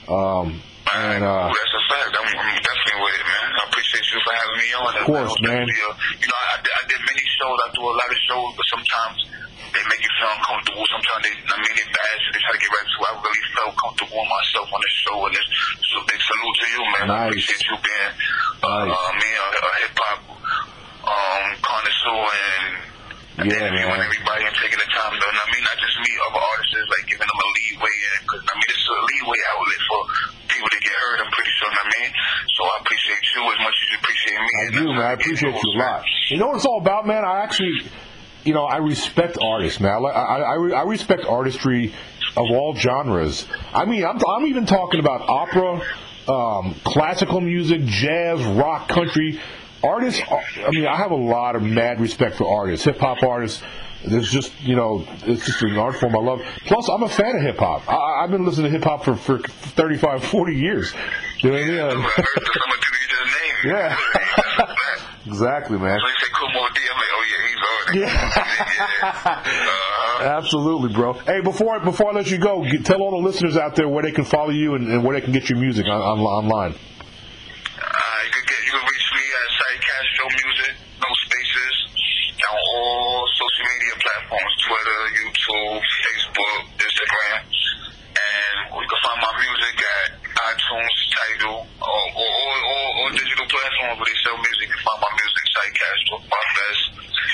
Um, 0.07 0.61
and 0.93 1.23
uh, 1.23 1.47
that's 1.47 1.73
a 1.73 1.83
fact. 1.95 2.17
I'm, 2.19 2.27
I'm 2.27 2.59
definitely 2.59 2.99
with 2.99 3.15
it, 3.15 3.25
man. 3.25 3.47
I 3.55 3.61
appreciate 3.71 4.05
you 4.11 4.19
for 4.19 4.33
having 4.35 4.57
me 4.59 4.69
on. 4.75 4.91
Of 4.99 5.05
course, 5.07 5.35
man. 5.41 5.67
you 5.67 6.27
know, 6.27 6.39
I, 6.51 6.59
I 6.59 6.83
did 6.87 6.99
many 6.99 7.23
shows. 7.39 7.57
I 7.63 7.67
do 7.71 7.81
a 7.81 7.95
lot 7.95 8.09
of 8.11 8.19
shows, 8.27 8.51
but 8.51 8.65
sometimes 8.67 9.17
they 9.73 9.83
make 9.89 10.01
you 10.05 10.13
feel 10.21 10.31
uncomfortable. 10.37 10.83
Sometimes 10.93 11.21
they, 11.25 11.33
I 11.33 11.55
mean, 11.57 11.73
they 11.73 11.87
bad, 11.89 12.15
so 12.21 12.27
they 12.33 12.41
try 12.45 12.53
to 12.53 12.61
get 12.61 12.71
right 12.73 12.87
to. 12.93 12.97
it. 13.01 13.09
I 13.09 13.13
really 13.19 13.43
felt 13.57 13.73
comfortable 13.81 14.17
with 14.21 14.29
myself 14.31 14.67
on 14.69 14.79
this 14.85 14.95
show, 15.01 15.17
and 15.25 15.33
it's 15.33 15.49
so 15.89 15.97
big 16.05 16.19
salute 16.21 16.57
to 16.61 16.67
you, 16.73 16.81
man. 16.93 17.05
I 17.05 17.07
Nice. 17.09 17.27
appreciate 17.33 17.61
you 17.67 17.75
being, 17.81 18.11
uh, 18.61 18.67
Nice. 18.85 18.93
uh, 18.93 19.11
me, 19.17 19.29
a, 19.33 19.45
a 19.49 19.71
hip 19.81 19.95
hop 19.97 20.19
um, 21.09 21.45
connoisseur 21.61 22.21
and. 22.23 22.67
And 23.33 23.49
Yeah, 23.49 23.65
then 23.65 23.73
man. 23.73 23.97
everybody 23.97 24.45
and 24.45 24.53
taking 24.61 24.77
the 24.77 24.85
time, 24.93 25.09
though. 25.17 25.25
And 25.33 25.41
I 25.41 25.45
mean, 25.49 25.65
not 25.65 25.73
just 25.81 25.97
me, 26.05 26.11
other 26.29 26.37
artists, 26.37 26.85
like 26.85 27.09
giving 27.09 27.25
them 27.25 27.39
a 27.41 27.47
leeway. 27.49 27.97
Because, 28.21 28.45
I 28.45 28.53
mean, 28.53 28.67
this 28.69 28.77
is 28.77 28.89
a 28.93 29.01
leeway 29.09 29.39
outlet 29.49 29.81
for 29.89 29.99
people 30.53 30.69
to 30.69 30.79
get 30.85 30.93
heard, 30.93 31.17
I'm 31.25 31.31
pretty 31.33 31.53
sure, 31.57 31.73
I 31.73 31.85
mean? 31.97 32.11
So 32.53 32.61
I 32.61 32.73
appreciate 32.77 33.23
you 33.33 33.41
as 33.49 33.59
much 33.65 33.73
as 33.73 33.85
you 33.89 33.97
appreciate 34.05 34.37
me. 34.37 34.51
I 34.53 34.61
And 34.61 34.73
do, 34.77 34.85
man. 34.85 35.01
I 35.01 35.01
how 35.01 35.09
we 35.09 35.17
get 35.17 35.25
appreciate 35.33 35.57
you 35.65 35.69
a 35.73 35.81
lot. 35.81 36.01
You 36.29 36.37
know 36.37 36.47
what 36.53 36.57
it's 36.61 36.69
all 36.69 36.77
about, 36.77 37.01
man? 37.09 37.25
I 37.25 37.33
actually, 37.41 37.73
you 38.43 38.53
know, 38.53 38.65
I 38.65 38.77
respect 38.77 39.37
artists, 39.41 39.79
man. 39.79 39.91
I 39.91 40.09
I, 40.09 40.37
I, 40.39 40.69
I 40.79 40.83
respect 40.83 41.25
artistry 41.25 41.93
of 42.35 42.45
all 42.51 42.75
genres. 42.75 43.47
I 43.73 43.85
mean, 43.85 44.05
I'm, 44.05 44.19
I'm 44.27 44.45
even 44.47 44.65
talking 44.65 44.99
about 44.99 45.21
opera, 45.21 45.81
um, 46.27 46.75
classical 46.83 47.41
music, 47.41 47.85
jazz, 47.85 48.43
rock, 48.43 48.89
country. 48.89 49.39
Artists, 49.83 50.21
I 50.29 50.69
mean, 50.69 50.87
I 50.87 50.95
have 50.95 51.11
a 51.11 51.15
lot 51.15 51.57
of 51.57 51.61
mad 51.61 51.99
respect 51.99 52.37
for 52.37 52.47
artists, 52.47 52.85
hip 52.85 52.99
hop 52.99 53.21
artists. 53.21 53.61
There's 54.05 54.29
just, 54.29 54.51
you 54.61 54.75
know, 54.75 55.05
it's 55.25 55.45
just 55.45 55.61
an 55.61 55.77
art 55.77 55.95
form 55.95 56.15
I 56.15 56.19
love. 56.19 56.41
Plus, 56.65 56.89
I'm 56.89 57.03
a 57.03 57.09
fan 57.09 57.35
of 57.35 57.41
hip 57.41 57.57
hop. 57.57 57.87
I, 57.89 58.23
I've 58.23 58.31
been 58.31 58.45
listening 58.45 58.71
to 58.71 58.77
hip 58.77 58.83
hop 58.83 59.03
for, 59.03 59.15
for 59.15 59.39
35, 59.39 60.23
40 60.25 60.55
years. 60.55 60.93
You 61.39 61.51
know 61.51 61.57
what 61.57 61.63
I 61.63 61.67
mean? 61.67 61.79
I 61.79 61.83
heard 61.83 61.95
the 61.95 62.59
some 62.59 62.71
of 62.71 62.83
you. 63.63 63.71
Yeah. 63.71 63.95
That's 64.13 64.59
a 64.59 64.67
fact. 64.67 65.01
exactly, 65.25 65.77
man. 65.77 65.99
So 65.99 66.07
you 66.07 66.13
say 66.19 66.31
Kool 66.35 66.49
Moe 66.51 66.67
Dee, 66.75 66.81
I'm 66.91 66.97
like, 66.97 67.11
oh 67.11 67.23
yeah, 67.93 68.09
he's 68.09 68.37
on 68.37 68.47
it. 68.47 68.67
Yeah. 68.77 68.89
yeah. 69.03 69.09
Uh-huh. 69.09 70.37
Absolutely, 70.37 70.93
bro. 70.93 71.13
Hey, 71.13 71.41
before 71.41 71.79
before 71.79 72.11
I 72.11 72.13
let 72.13 72.29
you 72.29 72.37
go, 72.37 72.63
get, 72.63 72.85
tell 72.85 73.01
all 73.01 73.11
the 73.11 73.25
listeners 73.27 73.57
out 73.57 73.75
there 73.75 73.89
where 73.89 74.03
they 74.03 74.11
can 74.11 74.25
follow 74.25 74.51
you 74.51 74.75
and, 74.75 74.87
and 74.87 75.03
where 75.03 75.19
they 75.19 75.21
can 75.21 75.33
get 75.33 75.49
your 75.49 75.59
music 75.59 75.85
on, 75.85 75.99
on, 76.01 76.19
online. 76.19 76.73
Uh, 76.73 78.19
you 78.25 78.31
can 78.31 78.43
get 78.45 78.59
you 78.65 78.71
can 78.71 78.83
reach 78.85 79.07
me 79.13 79.23
at 79.25 79.47
Sire 79.57 79.81
Castro 79.81 80.25
Music, 80.31 80.73
no 81.01 81.09
spaces, 81.27 81.75
on 82.53 82.59
all 82.59 83.25
social 83.33 83.65
media 83.65 83.95
platforms, 83.99 84.53
Twitter, 84.67 85.01
YouTube, 85.17 85.81
Facebook, 85.81 86.61
Instagram. 86.77 87.39
And 88.13 88.55
you 88.77 88.85
can 88.85 89.01
find 89.01 89.19
my 89.25 89.33
music 89.41 89.75
at 89.81 90.09
iTunes, 90.53 90.97
Tidal, 91.09 91.65
or, 91.65 92.03
or, 92.13 92.29
or, 92.29 92.57
or, 92.69 92.85
or 93.01 93.07
digital 93.17 93.47
platforms 93.49 93.97
where 93.97 94.05
they 94.05 94.19
sell 94.21 94.37
music. 94.37 94.69
You 94.69 94.75
can 94.77 94.83
find 94.85 95.01
my 95.01 95.13
music, 95.17 95.43
Site 95.49 95.73
Castro, 95.73 96.15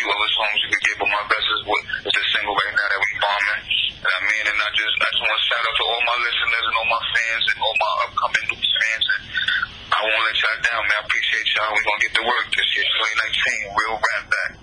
my 0.09 0.17
vest. 0.17 0.33
A 0.33 0.49
few 0.49 0.49
other 0.49 0.49
songs 0.49 0.57
you 0.65 0.69
can 0.73 0.81
get, 0.81 0.95
but 0.97 1.09
my 1.09 1.23
vest 1.29 1.47
is 1.53 1.61
what 1.69 1.81
is 2.01 2.15
a 2.17 2.25
single 2.33 2.55
right 2.57 2.73
now 2.73 2.87
that 2.89 2.99
we 2.99 3.11
bombing. 3.21 3.61
And 3.99 4.09
I 4.09 4.19
mean, 4.25 4.43
and 4.49 4.57
I 4.57 4.69
just 4.73 4.95
I 4.97 5.07
just 5.13 5.21
want 5.21 5.37
to 5.37 5.45
shout 5.45 5.63
out 5.63 5.75
to 5.77 5.85
all 5.85 6.01
my 6.01 6.17
listeners 6.23 6.65
and 6.65 6.75
all 6.79 6.89
my 6.89 7.03
fans 7.13 7.43
and 7.53 7.57
all 7.59 7.75
my 7.77 7.93
upcoming 8.09 8.45
new 8.49 8.61
fans 8.63 9.05
and 9.05 9.23
I 9.89 9.99
won't 10.05 10.21
let 10.21 10.37
y'all 10.37 10.61
down, 10.63 10.81
man. 10.85 10.97
I 10.97 11.05
appreciate 11.05 11.47
y'all. 11.57 11.69
We're 11.73 11.85
gonna 11.85 12.03
get 12.05 12.13
to 12.21 12.23
work 12.23 12.45
this 12.55 12.69
year, 12.77 12.87
2019. 12.87 13.77
Real 13.77 13.97
rap 13.99 14.25
back. 14.29 14.58